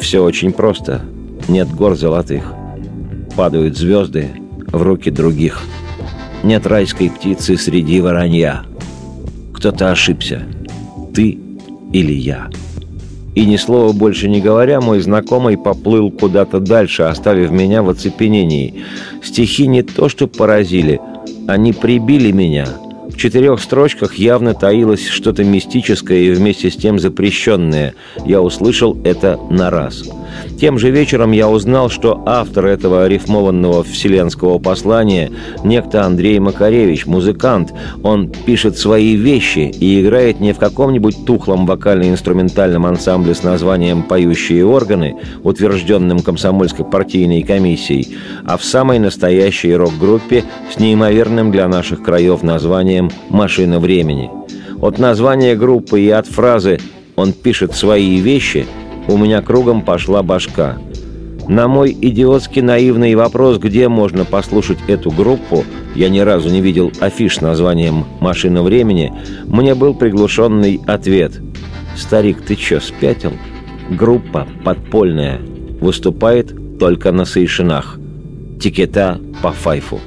«Все 0.00 0.22
очень 0.22 0.52
просто. 0.52 1.00
Нет 1.48 1.68
гор 1.74 1.96
золотых» 1.96 2.57
падают 3.38 3.78
звезды 3.78 4.30
в 4.66 4.82
руки 4.82 5.12
других. 5.12 5.62
Нет 6.42 6.66
райской 6.66 7.08
птицы 7.08 7.56
среди 7.56 8.00
воронья. 8.00 8.64
Кто-то 9.54 9.92
ошибся. 9.92 10.42
Ты 11.14 11.38
или 11.92 12.12
я. 12.12 12.50
И 13.36 13.46
ни 13.46 13.54
слова 13.54 13.92
больше 13.92 14.28
не 14.28 14.40
говоря, 14.40 14.80
мой 14.80 14.98
знакомый 15.00 15.56
поплыл 15.56 16.10
куда-то 16.10 16.58
дальше, 16.58 17.04
оставив 17.04 17.52
меня 17.52 17.84
в 17.84 17.90
оцепенении. 17.90 18.82
Стихи 19.22 19.68
не 19.68 19.82
то 19.84 20.08
что 20.08 20.26
поразили, 20.26 21.00
они 21.46 21.72
прибили 21.72 22.32
меня— 22.32 22.66
четырех 23.18 23.60
строчках 23.60 24.14
явно 24.14 24.54
таилось 24.54 25.06
что-то 25.06 25.44
мистическое 25.44 26.18
и 26.18 26.30
вместе 26.30 26.70
с 26.70 26.76
тем 26.76 26.98
запрещенное. 26.98 27.94
Я 28.24 28.40
услышал 28.40 28.96
это 29.04 29.38
на 29.50 29.70
раз. 29.70 30.04
Тем 30.60 30.78
же 30.78 30.90
вечером 30.90 31.32
я 31.32 31.48
узнал, 31.48 31.88
что 31.90 32.22
автор 32.26 32.66
этого 32.66 33.06
рифмованного 33.06 33.84
вселенского 33.84 34.58
послания– 34.58 35.30
некто 35.64 36.04
Андрей 36.04 36.38
Макаревич, 36.38 37.06
музыкант. 37.06 37.72
Он 38.02 38.28
пишет 38.28 38.76
свои 38.76 39.14
вещи 39.14 39.72
и 39.78 40.00
играет 40.00 40.40
не 40.40 40.52
в 40.52 40.58
каком-нибудь 40.58 41.24
тухлом 41.24 41.66
вокально-инструментальном 41.66 42.86
ансамбле 42.86 43.34
с 43.34 43.42
названием 43.42 44.02
«Поющие 44.02 44.64
органы», 44.64 45.16
утвержденным 45.42 46.20
комсомольской 46.20 46.84
партийной 46.84 47.42
комиссией, 47.42 48.16
а 48.44 48.56
в 48.56 48.64
самой 48.64 48.98
настоящей 48.98 49.74
рок-группе 49.74 50.44
с 50.72 50.78
неимоверным 50.78 51.50
для 51.52 51.68
наших 51.68 52.02
краев 52.02 52.42
названием 52.42 53.07
«Машина 53.30 53.80
времени». 53.80 54.30
От 54.80 54.98
названия 54.98 55.56
группы 55.56 56.00
и 56.00 56.08
от 56.10 56.26
фразы 56.26 56.78
«он 57.16 57.32
пишет 57.32 57.74
свои 57.74 58.18
вещи» 58.20 58.66
у 59.08 59.16
меня 59.16 59.40
кругом 59.40 59.82
пошла 59.82 60.22
башка. 60.22 60.76
На 61.48 61.66
мой 61.66 61.96
идиотски 61.98 62.60
наивный 62.60 63.14
вопрос, 63.14 63.58
где 63.58 63.88
можно 63.88 64.26
послушать 64.26 64.78
эту 64.86 65.10
группу, 65.10 65.64
я 65.94 66.10
ни 66.10 66.18
разу 66.18 66.50
не 66.50 66.60
видел 66.60 66.92
афиш 67.00 67.36
с 67.36 67.40
названием 67.40 68.04
«Машина 68.20 68.62
времени», 68.62 69.12
мне 69.46 69.74
был 69.74 69.94
приглушенный 69.94 70.80
ответ. 70.86 71.40
«Старик, 71.96 72.42
ты 72.42 72.54
чё, 72.54 72.80
спятил?» 72.80 73.32
Группа 73.90 74.46
подпольная. 74.64 75.40
Выступает 75.80 76.78
только 76.78 77.10
на 77.10 77.24
Сейшинах. 77.24 77.98
Тикета 78.60 79.18
по 79.42 79.52
файфу. 79.52 80.00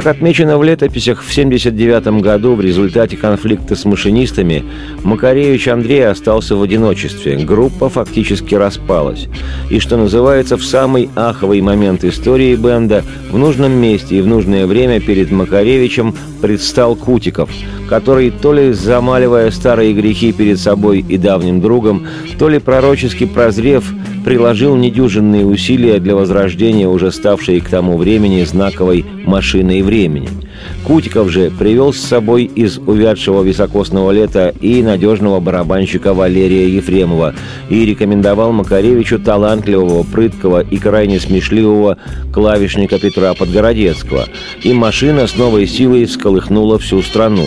Как 0.00 0.16
отмечено 0.16 0.56
в 0.56 0.62
летописях, 0.62 1.22
в 1.22 1.30
1979 1.30 2.22
году 2.22 2.54
в 2.54 2.62
результате 2.62 3.18
конфликта 3.18 3.76
с 3.76 3.84
машинистами 3.84 4.64
Макаревич 5.02 5.68
Андрей 5.68 6.08
остался 6.08 6.56
в 6.56 6.62
одиночестве. 6.62 7.36
Группа 7.36 7.90
фактически 7.90 8.54
распалась. 8.54 9.28
И, 9.68 9.78
что 9.78 9.98
называется, 9.98 10.56
в 10.56 10.64
самый 10.64 11.10
аховый 11.16 11.60
момент 11.60 12.02
истории 12.02 12.56
бенда 12.56 13.04
в 13.30 13.36
нужном 13.36 13.72
месте 13.72 14.16
и 14.16 14.20
в 14.22 14.26
нужное 14.26 14.66
время 14.66 15.00
перед 15.00 15.30
Макаревичем 15.30 16.14
предстал 16.40 16.96
Кутиков, 16.96 17.50
который, 17.90 18.30
то 18.30 18.52
ли 18.52 18.72
замаливая 18.72 19.50
старые 19.50 19.92
грехи 19.92 20.32
перед 20.32 20.60
собой 20.60 21.04
и 21.06 21.18
давним 21.18 21.60
другом, 21.60 22.06
то 22.38 22.48
ли 22.48 22.60
пророчески 22.60 23.26
прозрев, 23.26 23.84
приложил 24.24 24.76
недюжинные 24.76 25.44
усилия 25.44 25.98
для 25.98 26.14
возрождения 26.14 26.86
уже 26.86 27.10
ставшей 27.10 27.60
к 27.60 27.68
тому 27.68 27.98
времени 27.98 28.44
знаковой 28.44 29.04
машиной 29.26 29.82
времени. 29.82 30.28
Кутиков 30.84 31.30
же 31.30 31.50
привел 31.50 31.92
с 31.92 31.98
собой 31.98 32.44
из 32.44 32.78
увядшего 32.78 33.42
високосного 33.42 34.10
лета 34.10 34.54
и 34.60 34.82
надежного 34.82 35.40
барабанщика 35.40 36.14
Валерия 36.14 36.68
Ефремова 36.68 37.34
и 37.68 37.84
рекомендовал 37.84 38.52
Макаревичу 38.52 39.18
талантливого, 39.18 40.02
прыткого 40.02 40.60
и 40.60 40.78
крайне 40.78 41.20
смешливого 41.20 41.98
клавишника 42.32 42.98
Петра 42.98 43.34
Подгородецкого. 43.34 44.26
И 44.62 44.72
машина 44.72 45.26
с 45.26 45.36
новой 45.36 45.66
силой 45.66 46.06
всколыхнула 46.06 46.78
всю 46.78 47.02
страну. 47.02 47.46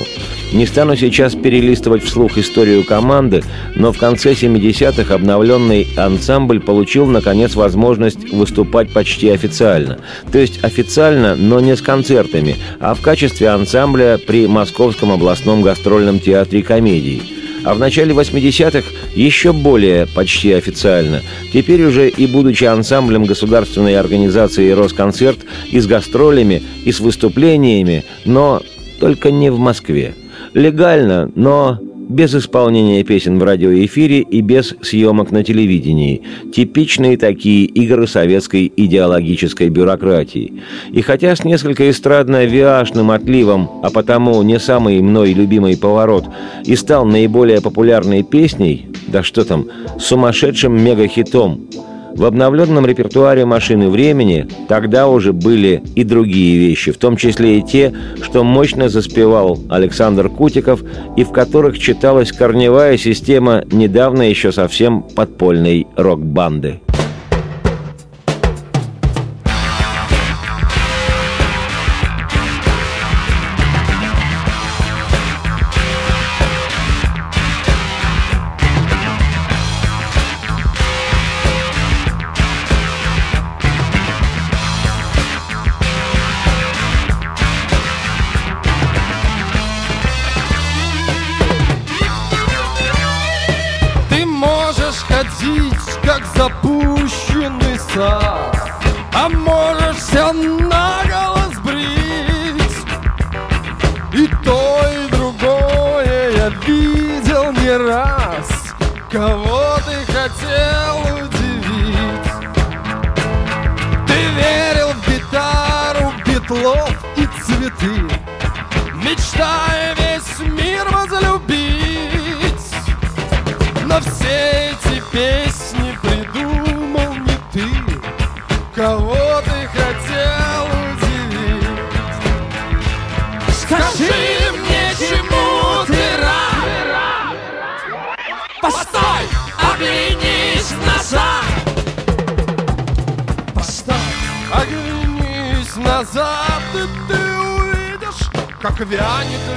Не 0.54 0.68
стану 0.68 0.96
сейчас 0.96 1.34
перелистывать 1.34 2.04
вслух 2.04 2.38
историю 2.38 2.84
команды, 2.84 3.42
но 3.76 3.92
в 3.92 3.98
конце 3.98 4.34
70-х 4.34 5.12
обновленный 5.12 5.88
ансамбль 5.98 6.60
получил, 6.60 7.08
наконец, 7.08 7.56
возможность 7.56 8.32
выступать 8.32 8.94
почти 8.94 9.30
официально. 9.30 9.98
То 10.32 10.38
есть 10.38 10.64
официально, 10.64 11.36
но 11.36 11.60
не 11.60 11.76
с 11.76 11.82
концертами, 11.82 12.56
а 12.80 12.94
в 12.94 13.02
качестве 13.02 13.50
ансамбля 13.50 14.20
при 14.20 14.46
Московском 14.46 15.12
областном 15.12 15.64
гастрольном 15.64 16.20
театре 16.20 16.62
комедии. 16.62 17.24
А 17.64 17.74
в 17.74 17.80
начале 17.80 18.14
80-х 18.14 18.88
еще 19.16 19.54
более 19.54 20.06
почти 20.06 20.52
официально. 20.52 21.24
Теперь 21.52 21.84
уже 21.84 22.10
и 22.10 22.28
будучи 22.28 22.66
ансамблем 22.66 23.26
государственной 23.26 23.98
организации 23.98 24.70
«Росконцерт» 24.70 25.40
и 25.72 25.80
с 25.80 25.88
гастролями, 25.88 26.62
и 26.86 26.92
с 26.92 27.00
выступлениями, 27.00 28.04
но 28.26 28.62
только 29.00 29.32
не 29.32 29.50
в 29.50 29.58
Москве. 29.58 30.14
Легально, 30.54 31.32
но 31.36 31.80
без 32.10 32.36
исполнения 32.36 33.04
песен 33.04 33.40
в 33.40 33.44
радиоэфире 33.44 34.20
и 34.20 34.42
без 34.42 34.76
съемок 34.82 35.32
на 35.32 35.44
телевидении. 35.44 36.22
Типичные 36.54 37.18
такие 37.18 37.66
игры 37.66 38.08
советской 38.08 38.72
идеологической 38.76 39.70
бюрократии. 39.70 40.62
И 40.92 41.02
хотя 41.02 41.36
с 41.36 41.44
несколько 41.44 41.90
эстрадно-виашным 41.90 43.12
отливом, 43.12 43.70
а 43.82 43.90
потому 43.90 44.42
не 44.44 44.60
самый 44.60 45.02
мной 45.02 45.34
любимый 45.34 45.78
поворот, 45.78 46.26
и 46.66 46.76
стал 46.76 47.06
наиболее 47.06 47.62
популярной 47.62 48.24
песней, 48.24 48.88
да 49.08 49.24
что 49.24 49.46
там, 49.46 49.66
сумасшедшим 49.98 50.80
мегахитом, 50.84 51.68
в 52.16 52.26
обновленном 52.26 52.86
репертуаре 52.86 53.46
«Машины 53.46 53.90
времени» 53.90 54.48
тогда 54.68 55.08
уже 55.08 55.34
были 55.34 55.82
и 55.96 56.04
другие 56.04 56.58
вещи, 56.58 56.92
в 56.92 56.98
том 56.98 57.18
числе 57.18 57.60
и 57.60 57.62
те, 57.62 57.94
что 58.22 58.44
мощно 58.44 58.90
заспевал 58.90 59.60
Александр 59.70 60.30
Кутиков 60.30 60.84
и 61.18 61.24
в 61.24 61.32
которых 61.32 61.80
читалась 61.80 62.32
корневая 62.32 62.98
система 62.98 63.64
недавно 63.72 64.24
еще 64.24 64.52
совсем 64.52 65.04
подпольной 65.04 65.88
рок-банды. 65.96 66.82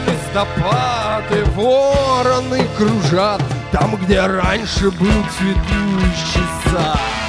Листопад 0.06 1.24
и 1.32 1.42
вороны 1.50 2.66
кружат 2.76 3.42
Там, 3.72 3.96
где 3.96 4.20
раньше 4.20 4.90
был 4.90 5.24
цветущий 5.36 6.46
сад 6.70 7.25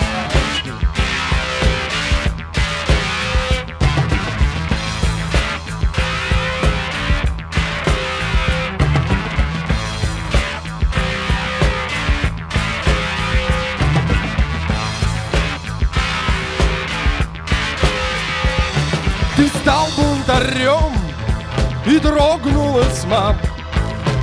и 21.88 22.00
дрогнула 22.00 22.84
тьма 23.02 23.36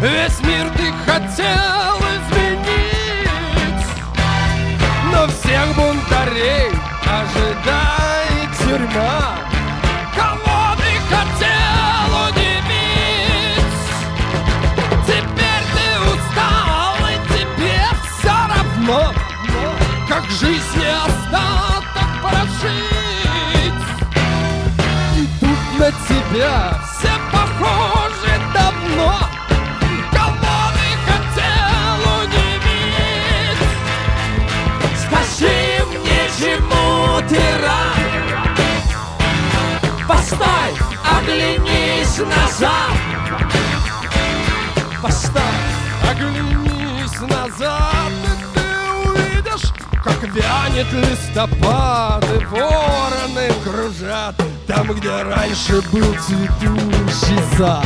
Весь 0.01 0.41
мир 0.41 0.69
ты 0.77 0.93
хотел 1.07 1.97
изменить 2.15 3.87
Но 5.11 5.27
всех 5.29 5.75
бунтарей 5.75 6.71
ожидает 7.07 8.05
тюрьма. 8.59 9.37
Кого 10.15 10.75
ты 10.77 10.93
хотел 11.15 11.55
Теперь 15.07 15.65
ты 15.75 15.87
устал 16.11 16.97
и 17.09 17.17
тебе 17.33 17.79
все 18.19 18.35
равно. 18.49 19.13
Как 20.09 20.25
жизни 20.31 20.89
остаток 21.07 22.11
прожить? 22.23 23.85
И 25.17 25.29
тут 25.41 25.61
на 25.79 25.91
тебя 26.09 26.94
похоже 27.65 28.35
давно 28.53 29.13
Кого 30.13 30.57
хотел 31.07 31.99
удивить. 32.23 33.65
Скажи 35.05 35.59
мне, 35.89 36.21
чему 36.39 37.21
ты 37.29 37.43
рад? 37.63 38.05
Постой, 40.07 40.71
оглянись 41.17 42.19
назад. 42.19 42.97
Постой, 45.03 45.57
оглянись 46.11 47.21
назад 47.21 48.13
И 48.25 48.33
ты 48.55 48.67
увидишь, 49.09 49.69
как 50.03 50.23
вянет 50.23 50.91
листопад 50.93 52.25
И 52.41 52.45
вороны 52.47 53.53
кружат 53.65 54.34
там, 54.75 54.93
где 54.93 55.11
раньше 55.11 55.81
был 55.93 56.15
цветущий 56.15 57.57
сад 57.57 57.85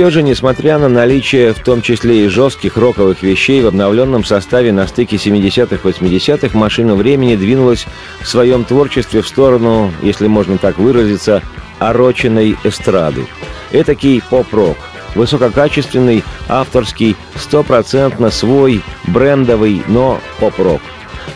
все 0.00 0.08
же, 0.08 0.22
несмотря 0.22 0.78
на 0.78 0.88
наличие, 0.88 1.52
в 1.52 1.58
том 1.58 1.82
числе 1.82 2.24
и 2.24 2.28
жестких 2.28 2.78
роковых 2.78 3.22
вещей, 3.22 3.60
в 3.60 3.66
обновленном 3.66 4.24
составе 4.24 4.72
на 4.72 4.86
стыке 4.86 5.16
70-х-80-х 5.16 6.56
машина 6.56 6.94
времени 6.94 7.36
двинулась 7.36 7.84
в 8.22 8.26
своем 8.26 8.64
творчестве 8.64 9.20
в 9.20 9.28
сторону, 9.28 9.92
если 10.00 10.26
можно 10.26 10.56
так 10.56 10.78
выразиться, 10.78 11.42
ороченной 11.78 12.56
эстрады. 12.64 13.26
Этакий 13.72 14.22
поп-рок, 14.30 14.78
высококачественный, 15.14 16.24
авторский, 16.48 17.14
стопроцентно 17.34 18.30
свой, 18.30 18.80
брендовый, 19.06 19.82
но 19.86 20.18
поп-рок. 20.38 20.80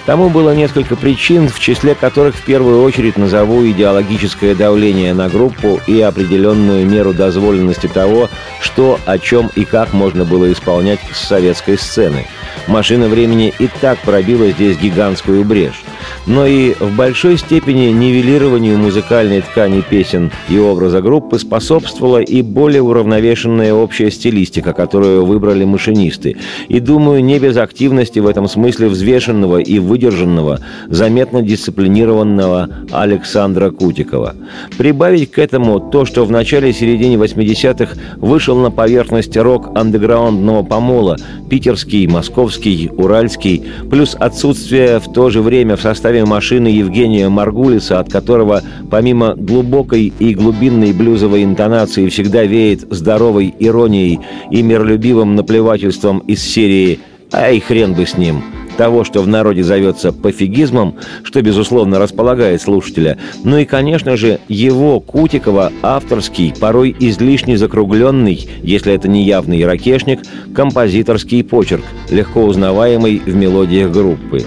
Тому 0.07 0.29
было 0.29 0.55
несколько 0.55 0.97
причин, 0.97 1.49
в 1.49 1.59
числе 1.59 1.95
которых 1.95 2.37
в 2.37 2.45
первую 2.45 2.83
очередь 2.83 3.17
назову 3.17 3.67
идеологическое 3.67 4.55
давление 4.55 5.15
на 5.15 5.29
группу 5.29 5.81
и 5.87 6.01
определенную 6.01 6.87
меру 6.87 7.13
дозволенности 7.13 7.87
того, 7.87 8.29
что, 8.61 8.99
о 9.07 9.19
чем 9.19 9.51
и 9.55 9.65
как 9.65 9.93
можно 9.93 10.25
было 10.25 10.53
исполнять 10.53 11.01
с 11.13 11.27
советской 11.27 11.79
сцены. 11.79 12.27
«Машина 12.67 13.09
времени» 13.09 13.53
и 13.59 13.69
так 13.81 13.99
пробила 13.99 14.51
здесь 14.51 14.79
гигантскую 14.79 15.45
брешь 15.45 15.83
но 16.27 16.47
и 16.47 16.75
в 16.75 16.97
большой 16.97 17.39
степени 17.39 17.87
нивелированию 17.93 18.79
музыкальной 18.79 19.41
ткани 19.41 19.83
песен 19.83 20.31
и 20.49 20.59
образа 20.59 21.01
группы 21.01 21.39
способствовала 21.39 22.19
и 22.19 22.43
более 22.43 22.83
уравновешенная 22.83 23.75
общая 23.75 24.11
стилистика, 24.11 24.73
которую 24.73 25.25
выбрали 25.25 25.65
машинисты. 25.65 26.37
И, 26.69 26.81
думаю, 26.81 27.25
не 27.25 27.39
без 27.39 27.57
активности 27.57 28.19
в 28.19 28.27
этом 28.27 28.49
смысле 28.49 28.89
взвешенного 28.89 29.59
и 29.59 29.79
выдержанного, 29.79 30.61
заметно 30.89 31.43
дисциплинированного 31.43 32.69
Александра 32.91 33.71
Кутикова. 33.71 34.35
Прибавить 34.79 35.31
к 35.31 35.39
этому 35.39 35.81
то, 35.81 36.05
что 36.05 36.25
в 36.25 36.31
начале-середине 36.31 37.17
80-х 37.17 37.97
вышел 38.17 38.57
на 38.59 38.71
поверхность 38.71 39.37
рок 39.37 39.77
андеграундного 39.77 40.63
помола, 40.63 41.17
питерский, 41.51 42.07
московский, 42.07 42.91
уральский, 42.97 43.65
плюс 43.91 44.17
отсутствие 44.19 44.99
в 45.01 45.13
то 45.13 45.31
же 45.31 45.43
время 45.43 45.77
в 45.77 45.81
составе 45.81 45.94
составе 45.95 46.25
машины 46.25 46.67
Евгения 46.67 47.29
Маргулиса, 47.29 48.01
от 48.01 48.11
которого 48.11 48.63
помимо 48.91 49.35
глубокой 49.37 50.13
и 50.19 50.35
глубинной 50.35 50.93
блюзовой 50.93 51.45
интонации 51.45 52.09
всегда 52.09 52.43
веет 52.43 52.81
здоровой 52.91 53.55
иронией 53.59 54.19
и 54.51 54.61
миролюбивым 54.61 55.37
наплевательством 55.37 56.19
из 56.19 56.43
серии 56.43 56.99
«Ай, 57.33 57.61
хрен 57.61 57.95
бы 57.95 58.07
с 58.07 58.17
ним!» 58.17 58.43
того, 58.77 59.05
что 59.05 59.23
в 59.23 59.29
народе 59.29 59.63
зовется 59.63 60.11
пофигизмом, 60.11 60.97
что, 61.23 61.41
безусловно, 61.43 62.01
располагает 62.01 62.61
слушателя, 62.61 63.19
ну 63.45 63.59
и, 63.59 63.65
конечно 63.65 64.17
же, 64.17 64.41
его, 64.49 64.99
Кутикова, 64.99 65.71
авторский, 65.81 66.53
порой 66.59 66.95
излишне 66.99 67.57
закругленный, 67.57 68.49
если 68.65 68.93
это 68.93 69.07
не 69.09 69.23
явный 69.23 69.65
ракешник, 69.65 70.23
композиторский 70.53 71.45
почерк, 71.45 71.85
легко 72.11 72.43
узнаваемый 72.43 73.23
в 73.25 73.35
мелодиях 73.37 73.93
группы. 73.93 74.45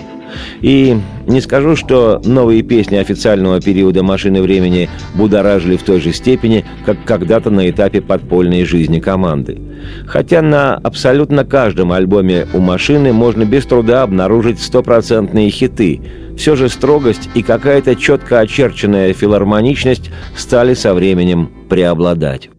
И 0.61 0.97
не 1.27 1.41
скажу, 1.41 1.75
что 1.75 2.21
новые 2.23 2.61
песни 2.61 2.95
официального 2.95 3.61
периода 3.61 4.03
«Машины 4.03 4.41
времени» 4.41 4.89
будоражили 5.15 5.77
в 5.77 5.83
той 5.83 6.01
же 6.01 6.13
степени, 6.13 6.65
как 6.85 6.97
когда-то 7.05 7.49
на 7.49 7.69
этапе 7.69 8.01
подпольной 8.01 8.65
жизни 8.65 8.99
команды. 8.99 9.59
Хотя 10.05 10.41
на 10.41 10.75
абсолютно 10.75 11.45
каждом 11.45 11.91
альбоме 11.91 12.47
у 12.53 12.59
«Машины» 12.59 13.13
можно 13.13 13.45
без 13.45 13.65
труда 13.65 14.03
обнаружить 14.03 14.59
стопроцентные 14.59 15.49
хиты. 15.49 16.01
Все 16.37 16.55
же 16.55 16.69
строгость 16.69 17.29
и 17.33 17.41
какая-то 17.41 17.95
четко 17.95 18.39
очерченная 18.39 19.13
филармоничность 19.13 20.11
стали 20.35 20.75
со 20.75 20.93
временем 20.93 21.49
преобладать. 21.69 22.49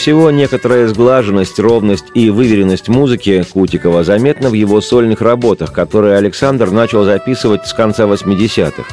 Всего 0.00 0.30
некоторая 0.30 0.88
сглаженность, 0.88 1.58
ровность 1.58 2.06
и 2.14 2.30
выверенность 2.30 2.88
музыки 2.88 3.44
Кутикова 3.52 4.02
заметна 4.02 4.48
в 4.48 4.54
его 4.54 4.80
сольных 4.80 5.20
работах, 5.20 5.74
которые 5.74 6.16
Александр 6.16 6.70
начал 6.70 7.04
записывать 7.04 7.66
с 7.66 7.74
конца 7.74 8.04
80-х. 8.04 8.84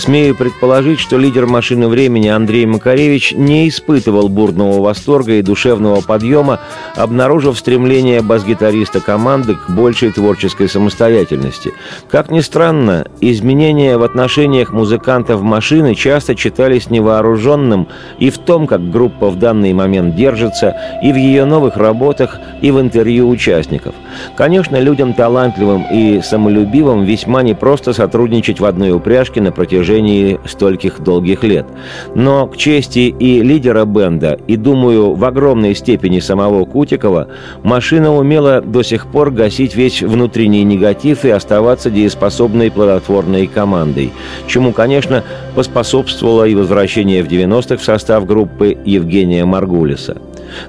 Смею 0.00 0.34
предположить, 0.34 0.98
что 0.98 1.18
лидер 1.18 1.44
«Машины 1.44 1.86
времени» 1.86 2.28
Андрей 2.28 2.64
Макаревич 2.64 3.32
не 3.32 3.68
испытывал 3.68 4.30
бурного 4.30 4.80
восторга 4.80 5.34
и 5.34 5.42
душевного 5.42 6.00
подъема, 6.00 6.58
обнаружив 6.96 7.58
стремление 7.58 8.22
бас-гитариста 8.22 9.00
команды 9.00 9.56
к 9.56 9.68
большей 9.68 10.10
творческой 10.10 10.70
самостоятельности. 10.70 11.74
Как 12.08 12.30
ни 12.30 12.40
странно, 12.40 13.08
изменения 13.20 13.98
в 13.98 14.02
отношениях 14.02 14.72
музыкантов 14.72 15.42
«Машины» 15.42 15.94
часто 15.94 16.34
читались 16.34 16.88
невооруженным 16.88 17.86
и 18.18 18.30
в 18.30 18.38
том, 18.38 18.66
как 18.66 18.90
группа 18.90 19.28
в 19.28 19.38
данный 19.38 19.74
момент 19.74 20.16
держится, 20.16 20.76
и 21.04 21.12
в 21.12 21.16
ее 21.16 21.44
новых 21.44 21.76
работах, 21.76 22.38
и 22.62 22.70
в 22.70 22.80
интервью 22.80 23.28
участников. 23.28 23.94
Конечно, 24.34 24.80
людям 24.80 25.12
талантливым 25.12 25.84
и 25.92 26.22
самолюбивым 26.22 27.04
весьма 27.04 27.42
непросто 27.42 27.92
сотрудничать 27.92 28.60
в 28.60 28.64
одной 28.64 28.92
упряжке 28.92 29.42
на 29.42 29.52
протяжении 29.52 29.89
протяжении 29.90 30.38
стольких 30.46 31.00
долгих 31.00 31.42
лет. 31.42 31.66
Но 32.14 32.46
к 32.46 32.56
чести 32.56 33.14
и 33.18 33.42
лидера 33.42 33.84
бенда, 33.84 34.38
и, 34.46 34.56
думаю, 34.56 35.14
в 35.14 35.24
огромной 35.24 35.74
степени 35.74 36.20
самого 36.20 36.64
Кутикова, 36.64 37.28
машина 37.62 38.14
умела 38.14 38.60
до 38.60 38.82
сих 38.82 39.06
пор 39.06 39.30
гасить 39.30 39.74
весь 39.74 40.02
внутренний 40.02 40.64
негатив 40.64 41.24
и 41.24 41.30
оставаться 41.30 41.90
дееспособной 41.90 42.70
плодотворной 42.70 43.46
командой, 43.46 44.12
чему, 44.46 44.72
конечно, 44.72 45.24
поспособствовало 45.54 46.44
и 46.44 46.54
возвращение 46.54 47.22
в 47.22 47.28
90-х 47.28 47.76
в 47.76 47.84
состав 47.84 48.26
группы 48.26 48.76
Евгения 48.84 49.44
Маргулиса. 49.44 50.16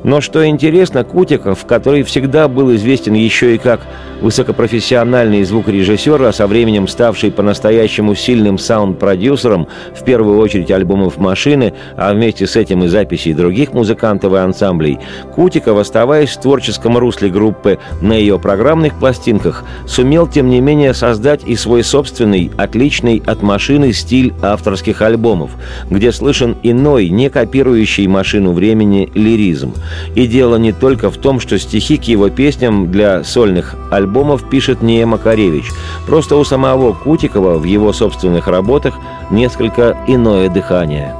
Но 0.04 0.22
что 0.22 0.46
интересно, 0.46 1.04
Кутиков, 1.04 1.66
который 1.66 2.04
всегда 2.04 2.48
был 2.48 2.74
известен 2.76 3.14
еще 3.14 3.56
и 3.56 3.58
как 3.58 3.82
высокопрофессиональный 4.22 5.44
звукорежиссер, 5.44 6.22
а 6.24 6.32
со 6.32 6.48
временем 6.48 6.88
ставший 6.88 7.32
по-настоящему 7.32 8.16
сильным 8.16 8.58
саунд-продюсером, 8.58 9.68
в 9.96 10.04
первую 10.04 10.40
очередь 10.40 10.72
альбомов 10.72 11.18
«Машины», 11.18 11.74
а 11.98 12.14
вместе 12.14 12.48
с 12.48 12.56
этим 12.56 12.84
и 12.84 12.88
записей 12.88 13.34
других 13.34 13.74
музыкантов 13.74 14.34
и 14.34 14.38
ансамблей, 14.38 15.00
Кутиков, 15.34 15.78
оставаясь 15.78 16.30
в 16.30 16.42
творческом 16.42 16.98
русле 16.98 17.30
группы 17.30 17.80
на 18.02 18.14
ее 18.14 18.40
программных 18.40 19.00
пластинках, 19.00 19.64
сумел, 19.88 20.28
тем 20.28 20.50
не 20.50 20.62
менее, 20.62 20.94
создать 20.94 21.44
и 21.46 21.56
свой 21.56 21.84
собственный, 21.84 22.52
отличный 22.58 23.22
от 23.26 23.42
«Машины» 23.42 23.92
стиль 23.94 24.34
авторских 24.42 25.02
альбомов, 25.02 25.52
где 25.90 26.12
слышен 26.12 26.58
иной, 26.64 27.10
не 27.10 27.30
копирующий 27.30 28.08
«Машину 28.08 28.54
времени» 28.54 29.10
лиризм. 29.16 29.71
И 30.16 30.28
дело 30.28 30.56
не 30.56 30.72
только 30.72 31.10
в 31.10 31.18
том, 31.18 31.40
что 31.40 31.58
стихи 31.60 31.98
к 31.98 32.04
его 32.04 32.30
песням 32.30 32.92
для 32.92 33.24
сольных 33.24 33.76
альбомов 33.92 34.50
пишет 34.50 34.82
не 34.82 35.06
Макаревич. 35.06 35.66
Просто 36.08 36.36
у 36.36 36.44
самого 36.44 36.94
Кутикова 36.94 37.58
в 37.58 37.64
его 37.64 37.94
собственных 37.94 38.48
работах 38.48 38.96
несколько 39.30 39.98
иное 40.08 40.50
дыхание. 40.50 41.16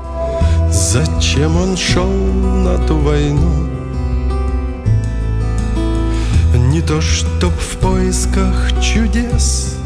Зачем 0.70 1.56
он 1.58 1.76
шел 1.76 2.10
на 2.10 2.78
ту 2.88 2.96
войну? 2.98 3.72
Не 6.72 6.82
то 6.82 7.02
чтоб 7.02 7.52
в 7.52 7.78
поисках 7.80 8.72
чудес 8.82 9.78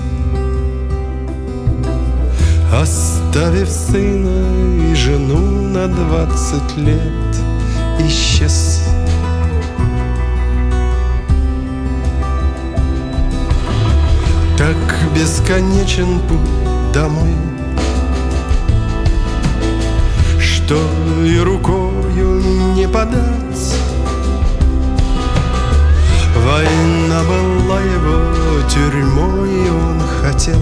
Оставив 2.72 3.70
сына 3.70 4.91
и 4.91 4.95
жену 4.95 5.39
на 5.70 5.88
двадцать 5.88 6.78
лет 6.78 7.45
исчез. 8.00 8.84
Так 14.58 14.78
бесконечен 15.14 16.20
путь 16.22 16.93
домой, 16.93 17.36
Что 20.39 20.80
и 21.26 21.38
рукою 21.39 22.41
не 22.74 22.88
подать. 22.88 23.76
Война 26.38 27.22
была 27.24 27.82
его 27.82 28.62
тюрьмой, 28.70 29.50
и 29.50 29.70
он 29.70 30.02
хотел 30.22 30.60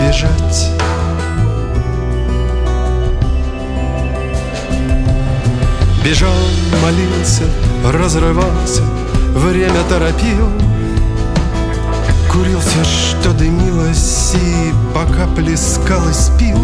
бежать. 0.00 0.70
Бежал, 6.08 6.32
молился, 6.82 7.42
разрывался, 7.84 8.82
время 9.34 9.82
торопил. 9.90 10.48
Курил 12.32 12.58
все, 12.60 12.82
что 12.82 13.34
дымилось, 13.34 14.32
и 14.34 14.72
пока 14.94 15.26
плескалось 15.26 16.30
пил 16.38 16.58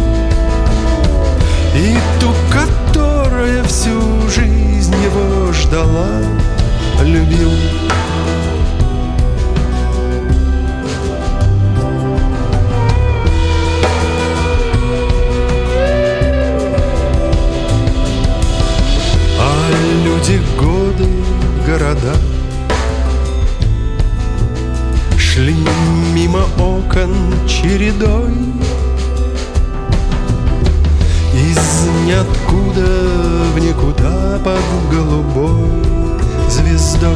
И 1.75 1.95
ту, 2.19 2.33
которая 2.51 3.63
всю 3.65 4.01
жизнь 4.29 4.95
его 5.03 5.53
ждала, 5.53 6.23
любил 7.03 7.51
люди, 20.27 20.41
годы, 20.57 21.07
города 21.65 22.15
Шли 25.17 25.55
мимо 26.13 26.45
окон 26.57 27.11
чередой. 27.47 28.33
Из 31.33 31.87
ниоткуда 32.05 32.87
в 33.53 33.59
никуда 33.59 34.39
под 34.43 34.61
голубой 34.89 35.69
звездой. 36.49 37.11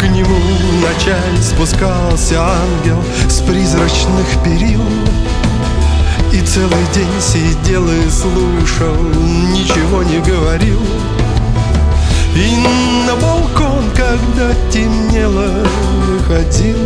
К 0.00 0.04
нему 0.04 0.36
в 0.80 1.42
спускался 1.42 2.40
ангел 2.40 3.02
с 3.28 3.40
призрачных 3.40 4.26
перил 4.42 4.80
и 6.32 6.40
целый 6.40 6.84
день 6.94 7.20
сидел 7.20 7.86
и 7.86 8.08
слушал, 8.08 8.96
ничего 9.52 10.02
не 10.02 10.18
говорил. 10.20 10.80
И 12.34 12.56
на 13.06 13.14
балкон, 13.16 13.84
когда 13.94 14.54
темнело, 14.70 15.66
выходил, 16.06 16.78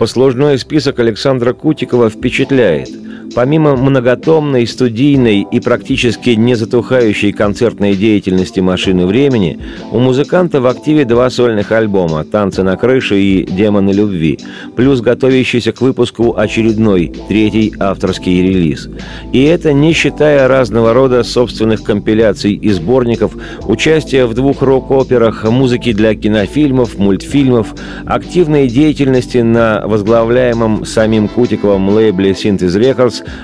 Послужной 0.00 0.58
список 0.58 0.98
Александра 0.98 1.52
Кутикова 1.52 2.08
впечатляет– 2.08 2.88
Помимо 3.34 3.76
многотомной, 3.76 4.66
студийной 4.66 5.46
и 5.50 5.60
практически 5.60 6.30
не 6.30 6.54
затухающей 6.54 7.32
концертной 7.32 7.94
деятельности 7.94 8.60
«Машины 8.60 9.06
времени», 9.06 9.58
у 9.92 9.98
музыканта 10.00 10.60
в 10.60 10.66
активе 10.66 11.04
два 11.04 11.30
сольных 11.30 11.70
альбома 11.70 12.24
«Танцы 12.24 12.62
на 12.62 12.76
крыше» 12.76 13.20
и 13.20 13.44
«Демоны 13.44 13.90
любви», 13.90 14.38
плюс 14.74 15.00
готовящийся 15.00 15.72
к 15.72 15.80
выпуску 15.80 16.36
очередной, 16.36 17.12
третий 17.28 17.72
авторский 17.78 18.42
релиз. 18.42 18.88
И 19.32 19.42
это 19.44 19.72
не 19.72 19.92
считая 19.92 20.48
разного 20.48 20.92
рода 20.92 21.22
собственных 21.22 21.84
компиляций 21.84 22.54
и 22.54 22.70
сборников, 22.70 23.36
участия 23.62 24.26
в 24.26 24.34
двух 24.34 24.60
рок-операх, 24.60 25.44
музыки 25.44 25.92
для 25.92 26.16
кинофильмов, 26.16 26.98
мультфильмов, 26.98 27.74
активной 28.06 28.66
деятельности 28.68 29.38
на 29.38 29.86
возглавляемом 29.86 30.84
самим 30.84 31.28
Кутиковым 31.28 31.90
лейбле 31.90 32.34
«Синтез 32.34 32.74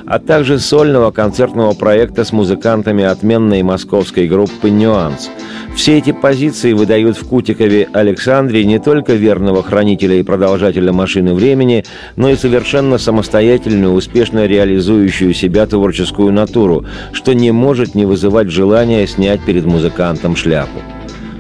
А 0.07 0.19
также 0.19 0.59
сольного 0.59 1.11
концертного 1.11 1.73
проекта 1.73 2.25
с 2.25 2.33
музыкантами 2.33 3.05
отменной 3.05 3.63
московской 3.63 4.27
группы 4.29 4.71
«Нюанс». 4.71 5.31
Все 5.75 5.99
эти 5.99 6.13
позиции 6.13 6.73
выдают 6.73 7.19
в 7.19 7.29
Кутикове 7.29 7.89
Александре 7.93 8.65
не 8.65 8.79
только 8.79 9.13
верного 9.13 9.63
хранителя 9.63 10.17
и 10.17 10.23
продолжателя 10.23 10.93
машины 10.93 11.35
времени, 11.35 11.85
но 12.17 12.31
и 12.31 12.37
совершенно 12.37 12.97
самостоятельную, 12.97 13.93
успешно 13.93 14.47
реализующую 14.47 15.35
себя 15.35 15.67
творческую 15.67 16.33
натуру, 16.33 16.87
что 17.13 17.35
не 17.35 17.51
может 17.51 17.95
не 17.95 18.07
вызывать 18.07 18.49
желания 18.49 19.07
снять 19.07 19.41
перед 19.45 19.67
музыкантом 19.67 20.35
шляпу. 20.35 20.81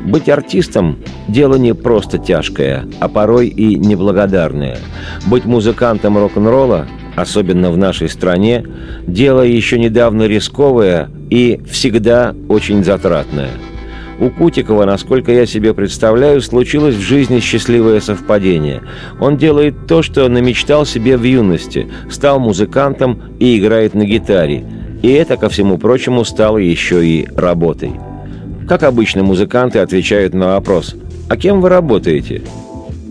Быть 0.07 0.29
артистом– 0.29 0.99
дело 1.29 1.57
не 1.57 1.75
просто 1.75 2.19
тяжкое, 2.19 2.87
а 3.01 3.09
порой 3.09 3.49
и 3.49 3.75
неблагодарное. 3.75 4.79
Быть 5.27 5.47
музыкантом 5.47 6.17
рок-н-ролла 6.17 6.87
особенно 7.17 7.71
в 7.71 7.79
нашей 7.79 8.09
стране, 8.09 8.65
дело 9.07 9.41
еще 9.41 9.79
недавно 9.79 10.25
рисковое 10.25 11.11
и 11.31 11.61
всегда 11.69 12.35
очень 12.49 12.85
затратное. 12.85 13.51
У 14.19 14.31
Кутикова, 14.31 14.85
насколько 14.87 15.31
я 15.31 15.45
себе 15.45 15.75
представляю, 15.75 16.41
случилось 16.41 16.95
в 16.95 17.01
жизни 17.01 17.41
счастливое 17.41 18.01
совпадение. 18.01 18.83
Он 19.21 19.37
делает 19.37 19.87
то, 19.87 20.03
что 20.03 20.29
намечтал 20.29 20.87
себе 20.87 21.19
в 21.19 21.23
юности, 21.23 21.89
стал 22.11 22.41
музыкантом 22.41 23.21
и 23.39 23.59
играет 23.59 23.95
на 23.95 24.05
гитаре. 24.05 24.65
И 25.03 25.11
это, 25.11 25.37
ко 25.37 25.51
всему 25.51 25.77
прочему, 25.77 26.25
стало 26.25 26.59
еще 26.59 27.07
и 27.07 27.29
работой. 27.37 27.93
Как 28.67 28.83
обычно 28.83 29.23
музыканты 29.23 29.81
отвечают 29.81 30.33
на 30.33 30.55
вопрос 30.55 30.97
«А 31.29 31.37
кем 31.37 31.61
вы 31.61 31.69
работаете?» 31.69 32.43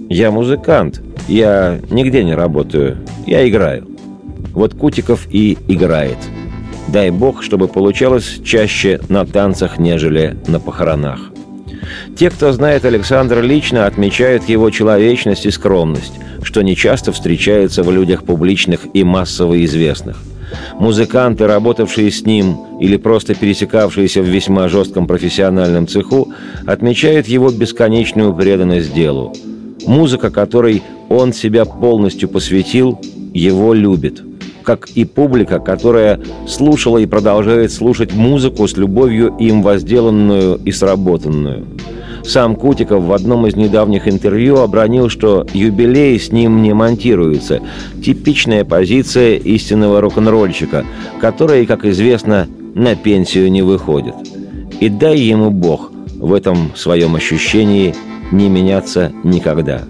«Я 0.10 0.32
музыкант. 0.32 1.01
Я 1.28 1.80
нигде 1.89 2.24
не 2.24 2.34
работаю. 2.34 2.97
Я 3.26 3.47
играю». 3.47 3.95
Вот 4.56 4.74
Кутиков 4.74 5.28
и 5.30 5.58
играет. 5.68 6.18
Дай 6.88 7.12
бог, 7.12 7.43
чтобы 7.43 7.68
получалось 7.68 8.39
чаще 8.43 9.01
на 9.10 9.26
танцах, 9.26 9.78
нежели 9.78 10.38
на 10.47 10.60
похоронах. 10.60 11.20
Те, 12.18 12.30
кто 12.30 12.51
знает 12.53 12.86
Александра 12.86 13.41
лично, 13.41 13.86
отмечают 13.86 14.47
его 14.47 14.70
человечность 14.70 15.45
и 15.45 15.51
скромность, 15.51 16.14
что 16.41 16.62
нечасто 16.62 17.12
встречается 17.12 17.84
в 17.84 17.91
людях 17.91 18.24
публичных 18.24 18.88
и 18.93 19.03
массово 19.03 19.64
известных. 19.66 20.18
Музыканты, 20.80 21.47
работавшие 21.47 22.10
с 22.10 22.26
ним 22.26 22.80
или 22.80 22.97
просто 22.97 23.36
пересекавшиеся 23.36 24.22
в 24.22 24.26
весьма 24.26 24.70
жестком 24.70 25.06
профессиональном 25.06 25.88
цеху, 25.88 26.32
отмечают 26.66 27.28
его 27.28 27.51
бесконечную 27.51 28.34
преданность 28.34 28.93
делу. 28.93 29.34
Музыка, 29.86 30.30
которой 30.30 30.82
он 31.10 31.34
себя 31.34 31.66
полностью 31.66 32.30
посвятил, 32.30 33.01
его 33.34 33.74
любит– 33.74 34.24
как 34.66 34.89
и 34.89 35.05
публика, 35.05 35.59
которая 35.59 36.20
слушала 36.47 36.97
и 36.97 37.05
продолжает 37.05 37.72
слушать 37.72 38.13
музыку 38.13 38.68
с 38.68 38.76
любовью 38.76 39.34
им 39.39 39.61
возделанную 39.61 40.59
и 40.66 40.72
сработанную. 40.72 41.66
Сам 42.24 42.55
Кутиков 42.55 43.03
в 43.03 43.13
одном 43.13 43.45
из 43.45 43.55
недавних 43.55 44.07
интервью 44.07 44.57
обронил, 44.57 45.09
что 45.09 45.45
юбилей 45.53 46.20
с 46.20 46.32
ним 46.32 46.63
не 46.63 46.74
монтируется. 46.74 47.61
Типичная 48.03 48.66
позиция 48.66 49.38
истинного 49.38 50.01
рок-н-ролльщика, 50.01 50.86
который, 51.22 51.68
как 51.68 51.86
известно, 51.86 52.47
на 52.74 52.95
пенсию 52.95 53.51
не 53.51 53.61
выходит. 53.61 54.16
И 54.80 54.89
дай 54.89 55.20
ему 55.20 55.51
Бог 55.51 55.91
в 56.18 56.34
этом 56.34 56.72
своем 56.76 57.16
ощущении 57.16 57.93
не 58.32 58.49
меняться 58.49 59.11
никогда. 59.24 59.84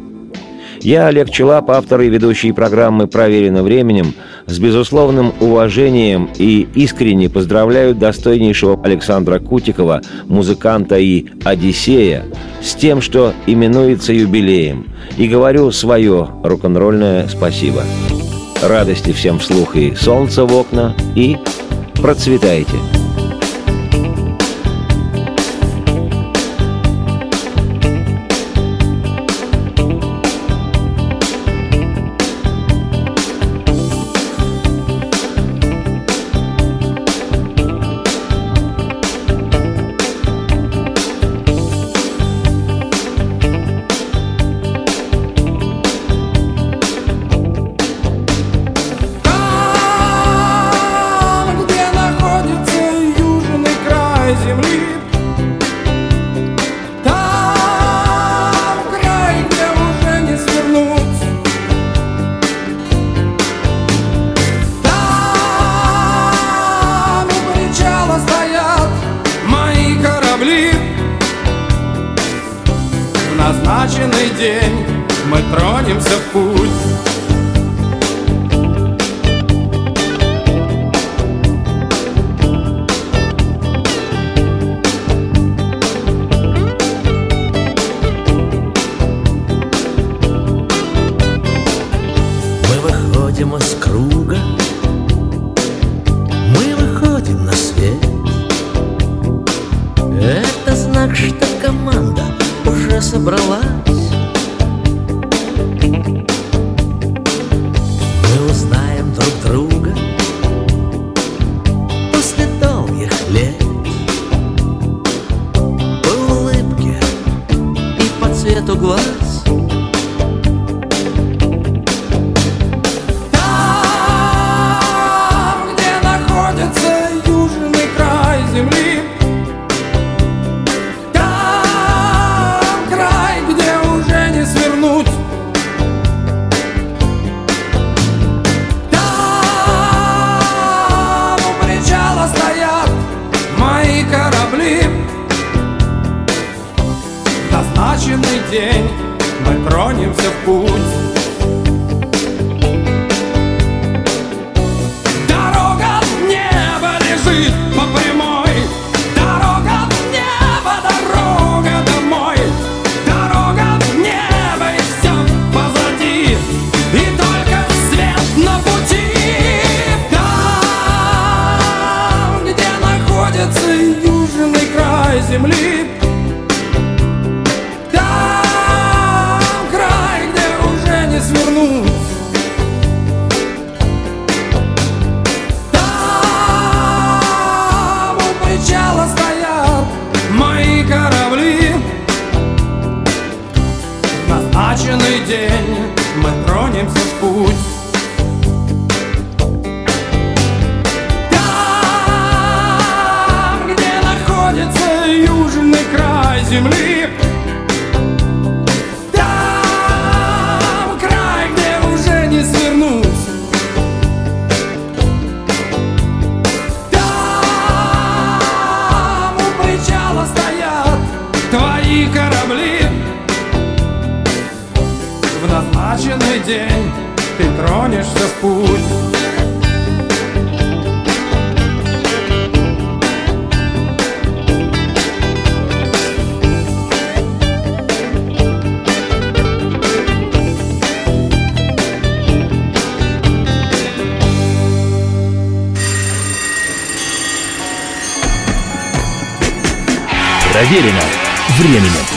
Я, 0.86 1.08
Олег 1.08 1.32
Челап, 1.32 1.72
автор 1.72 2.02
и 2.02 2.10
ведущий 2.10 2.52
программы 2.52 3.08
«Проверено 3.08 3.64
временем», 3.64 4.14
с 4.46 4.60
безусловным 4.60 5.34
уважением 5.40 6.30
и 6.38 6.68
искренне 6.76 7.28
поздравляю 7.28 7.96
достойнейшего 7.96 8.80
Александра 8.84 9.40
Кутикова, 9.40 10.04
музыканта 10.28 11.00
и 11.00 11.26
«Одиссея», 11.44 12.26
с 12.62 12.76
тем, 12.76 13.02
что 13.02 13.34
именуется 13.48 14.14
юбилеем, 14.14 14.86
и 15.18 15.28
говорю 15.28 15.72
свое 15.72 16.30
рок-н-ролльное 16.44 17.28
спасибо. 17.30 17.82
Радости 18.62 19.12
всем 19.12 19.40
вслух 19.40 19.76
и 19.76 19.96
солнца 19.96 20.46
в 20.46 20.54
окна, 20.56 20.96
и 21.16 21.38
процветайте! 21.96 22.78